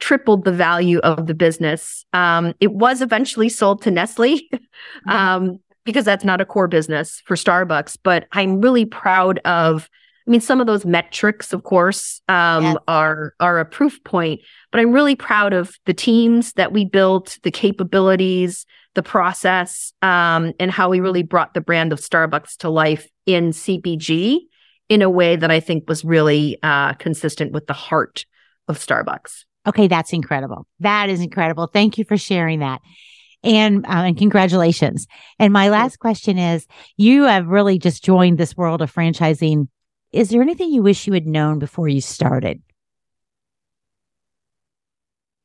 tripled 0.00 0.44
the 0.44 0.52
value 0.52 0.98
of 0.98 1.26
the 1.26 1.34
business. 1.34 2.04
Um, 2.12 2.54
it 2.58 2.72
was 2.72 3.02
eventually 3.02 3.48
sold 3.48 3.82
to 3.82 3.90
Nestle. 3.90 4.40
um, 5.08 5.60
because 5.84 6.04
that's 6.04 6.24
not 6.24 6.40
a 6.40 6.44
core 6.44 6.66
business 6.66 7.22
for 7.24 7.36
Starbucks, 7.36 7.96
but 8.02 8.26
I'm 8.32 8.60
really 8.60 8.84
proud 8.84 9.38
of 9.44 9.88
I 10.26 10.30
mean, 10.30 10.40
some 10.40 10.60
of 10.60 10.66
those 10.66 10.84
metrics, 10.84 11.52
of 11.52 11.62
course, 11.62 12.20
um, 12.28 12.64
yes. 12.64 12.76
are 12.88 13.34
are 13.38 13.60
a 13.60 13.64
proof 13.64 14.02
point. 14.02 14.40
But 14.72 14.80
I'm 14.80 14.92
really 14.92 15.14
proud 15.14 15.52
of 15.52 15.76
the 15.86 15.94
teams 15.94 16.52
that 16.54 16.72
we 16.72 16.84
built, 16.84 17.38
the 17.44 17.52
capabilities, 17.52 18.66
the 18.94 19.04
process, 19.04 19.92
um, 20.02 20.52
and 20.58 20.70
how 20.70 20.88
we 20.88 20.98
really 20.98 21.22
brought 21.22 21.54
the 21.54 21.60
brand 21.60 21.92
of 21.92 22.00
Starbucks 22.00 22.56
to 22.58 22.70
life 22.70 23.08
in 23.24 23.50
CPG 23.50 24.40
in 24.88 25.02
a 25.02 25.10
way 25.10 25.36
that 25.36 25.50
I 25.50 25.60
think 25.60 25.88
was 25.88 26.04
really 26.04 26.58
uh, 26.62 26.94
consistent 26.94 27.52
with 27.52 27.66
the 27.68 27.72
heart 27.72 28.24
of 28.66 28.78
Starbucks. 28.78 29.44
Okay, 29.66 29.86
that's 29.86 30.12
incredible. 30.12 30.66
That 30.80 31.08
is 31.08 31.20
incredible. 31.20 31.68
Thank 31.72 31.98
you 31.98 32.04
for 32.04 32.16
sharing 32.16 32.60
that. 32.60 32.80
And 33.44 33.86
uh, 33.86 34.02
and 34.06 34.18
congratulations. 34.18 35.06
And 35.38 35.52
my 35.52 35.68
last 35.68 35.98
question 35.98 36.36
is: 36.36 36.66
You 36.96 37.24
have 37.24 37.46
really 37.46 37.78
just 37.78 38.02
joined 38.02 38.38
this 38.38 38.56
world 38.56 38.82
of 38.82 38.92
franchising 38.92 39.68
is 40.16 40.30
there 40.30 40.40
anything 40.40 40.72
you 40.72 40.82
wish 40.82 41.06
you 41.06 41.12
had 41.12 41.26
known 41.26 41.58
before 41.58 41.88
you 41.88 42.00
started? 42.00 42.62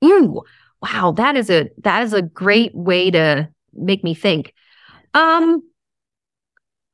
Ooh, 0.04 0.42
wow, 0.82 1.12
that 1.18 1.36
is 1.36 1.50
a 1.50 1.70
that 1.80 2.04
is 2.04 2.14
a 2.14 2.22
great 2.22 2.74
way 2.74 3.12
to 3.12 3.50
make 3.74 4.04
me 4.04 4.14
think. 4.14 4.54
Um, 5.14 5.62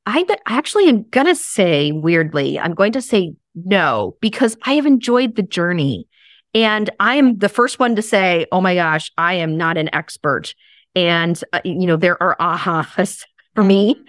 I 0.06 0.26
actually 0.46 0.88
am 0.88 1.04
gonna 1.04 1.36
say 1.36 1.92
weirdly, 1.92 2.58
I'm 2.58 2.74
going 2.74 2.92
to 2.92 3.02
say 3.02 3.34
no 3.54 4.16
because 4.20 4.56
I 4.64 4.74
have 4.74 4.86
enjoyed 4.86 5.36
the 5.36 5.42
journey, 5.42 6.08
and 6.54 6.90
I 6.98 7.14
am 7.14 7.38
the 7.38 7.48
first 7.48 7.78
one 7.78 7.94
to 7.94 8.02
say, 8.02 8.46
"Oh 8.50 8.60
my 8.60 8.74
gosh, 8.74 9.12
I 9.16 9.34
am 9.34 9.56
not 9.56 9.78
an 9.78 9.88
expert," 9.94 10.52
and 10.96 11.40
uh, 11.52 11.60
you 11.64 11.86
know 11.86 11.96
there 11.96 12.20
are 12.20 12.36
ahas 12.40 13.24
for 13.54 13.62
me 13.62 14.02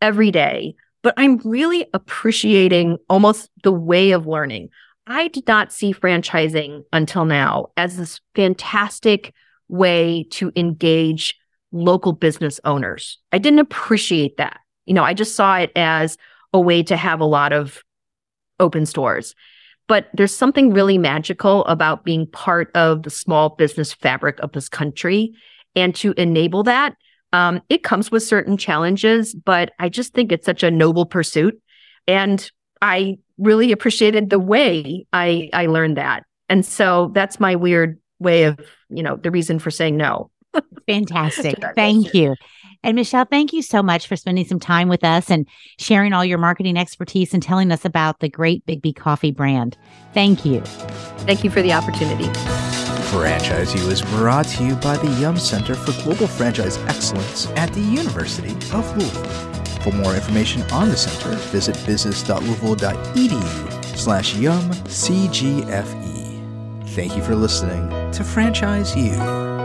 every 0.00 0.30
day 0.30 0.76
but 1.02 1.14
I'm 1.16 1.38
really 1.38 1.86
appreciating 1.94 2.98
almost 3.08 3.50
the 3.62 3.72
way 3.72 4.12
of 4.12 4.26
learning. 4.26 4.68
I 5.06 5.28
did 5.28 5.46
not 5.46 5.72
see 5.72 5.92
franchising 5.92 6.82
until 6.92 7.24
now 7.24 7.68
as 7.76 7.96
this 7.96 8.20
fantastic 8.34 9.32
way 9.68 10.26
to 10.30 10.52
engage 10.56 11.36
local 11.72 12.12
business 12.12 12.60
owners. 12.64 13.18
I 13.32 13.38
didn't 13.38 13.60
appreciate 13.60 14.36
that. 14.36 14.60
You 14.86 14.94
know, 14.94 15.04
I 15.04 15.14
just 15.14 15.34
saw 15.34 15.56
it 15.56 15.72
as 15.76 16.16
a 16.52 16.60
way 16.60 16.82
to 16.82 16.96
have 16.96 17.20
a 17.20 17.24
lot 17.24 17.52
of 17.52 17.82
open 18.58 18.86
stores. 18.86 19.34
But 19.88 20.08
there's 20.14 20.34
something 20.34 20.72
really 20.72 20.98
magical 20.98 21.64
about 21.64 22.04
being 22.04 22.26
part 22.26 22.70
of 22.76 23.02
the 23.02 23.10
small 23.10 23.50
business 23.50 23.92
fabric 23.92 24.38
of 24.40 24.52
this 24.52 24.68
country. 24.68 25.32
And 25.74 25.94
to 25.96 26.12
enable 26.16 26.62
that, 26.64 26.94
um, 27.32 27.62
it 27.68 27.82
comes 27.82 28.10
with 28.10 28.22
certain 28.22 28.56
challenges, 28.56 29.34
but 29.34 29.72
I 29.78 29.88
just 29.88 30.14
think 30.14 30.32
it's 30.32 30.46
such 30.46 30.62
a 30.62 30.70
noble 30.70 31.06
pursuit. 31.06 31.60
And 32.06 32.50
I 32.82 33.18
really 33.38 33.72
appreciated 33.72 34.30
the 34.30 34.38
way 34.38 35.06
I, 35.12 35.50
I 35.52 35.66
learned 35.66 35.96
that. 35.96 36.24
And 36.48 36.66
so 36.66 37.10
that's 37.14 37.38
my 37.38 37.54
weird 37.54 37.98
way 38.18 38.44
of, 38.44 38.58
you 38.88 39.02
know, 39.02 39.16
the 39.16 39.30
reason 39.30 39.58
for 39.58 39.70
saying 39.70 39.96
no. 39.96 40.30
Fantastic. 40.88 41.56
Thank 41.74 42.12
you. 42.12 42.34
And 42.82 42.96
Michelle, 42.96 43.26
thank 43.26 43.52
you 43.52 43.62
so 43.62 43.82
much 43.82 44.06
for 44.08 44.16
spending 44.16 44.46
some 44.46 44.58
time 44.58 44.88
with 44.88 45.04
us 45.04 45.30
and 45.30 45.46
sharing 45.78 46.12
all 46.12 46.24
your 46.24 46.38
marketing 46.38 46.78
expertise 46.78 47.34
and 47.34 47.42
telling 47.42 47.70
us 47.70 47.84
about 47.84 48.20
the 48.20 48.28
great 48.28 48.64
Biggby 48.66 48.96
Coffee 48.96 49.32
brand. 49.32 49.76
Thank 50.14 50.44
you. 50.44 50.60
Thank 50.60 51.44
you 51.44 51.50
for 51.50 51.60
the 51.60 51.74
opportunity. 51.74 52.30
Franchise 53.10 53.74
U 53.74 53.90
is 53.90 54.00
brought 54.02 54.46
to 54.46 54.64
you 54.64 54.76
by 54.76 54.96
the 54.96 55.10
Yum 55.20 55.36
Center 55.36 55.74
for 55.74 55.90
Global 56.04 56.28
Franchise 56.28 56.78
Excellence 56.86 57.48
at 57.56 57.72
the 57.72 57.80
University 57.80 58.52
of 58.72 58.96
Louisville. 58.96 59.24
For 59.80 59.92
more 59.92 60.14
information 60.14 60.62
on 60.70 60.90
the 60.90 60.96
center, 60.96 61.34
visit 61.50 61.74
business.louisville.edu 61.86 63.96
slash 63.96 64.36
yum 64.36 64.62
CGFE. 64.70 66.38
Thank 66.90 67.16
you 67.16 67.22
for 67.24 67.34
listening 67.34 68.12
to 68.12 68.22
Franchise 68.22 68.94
U. 68.96 69.59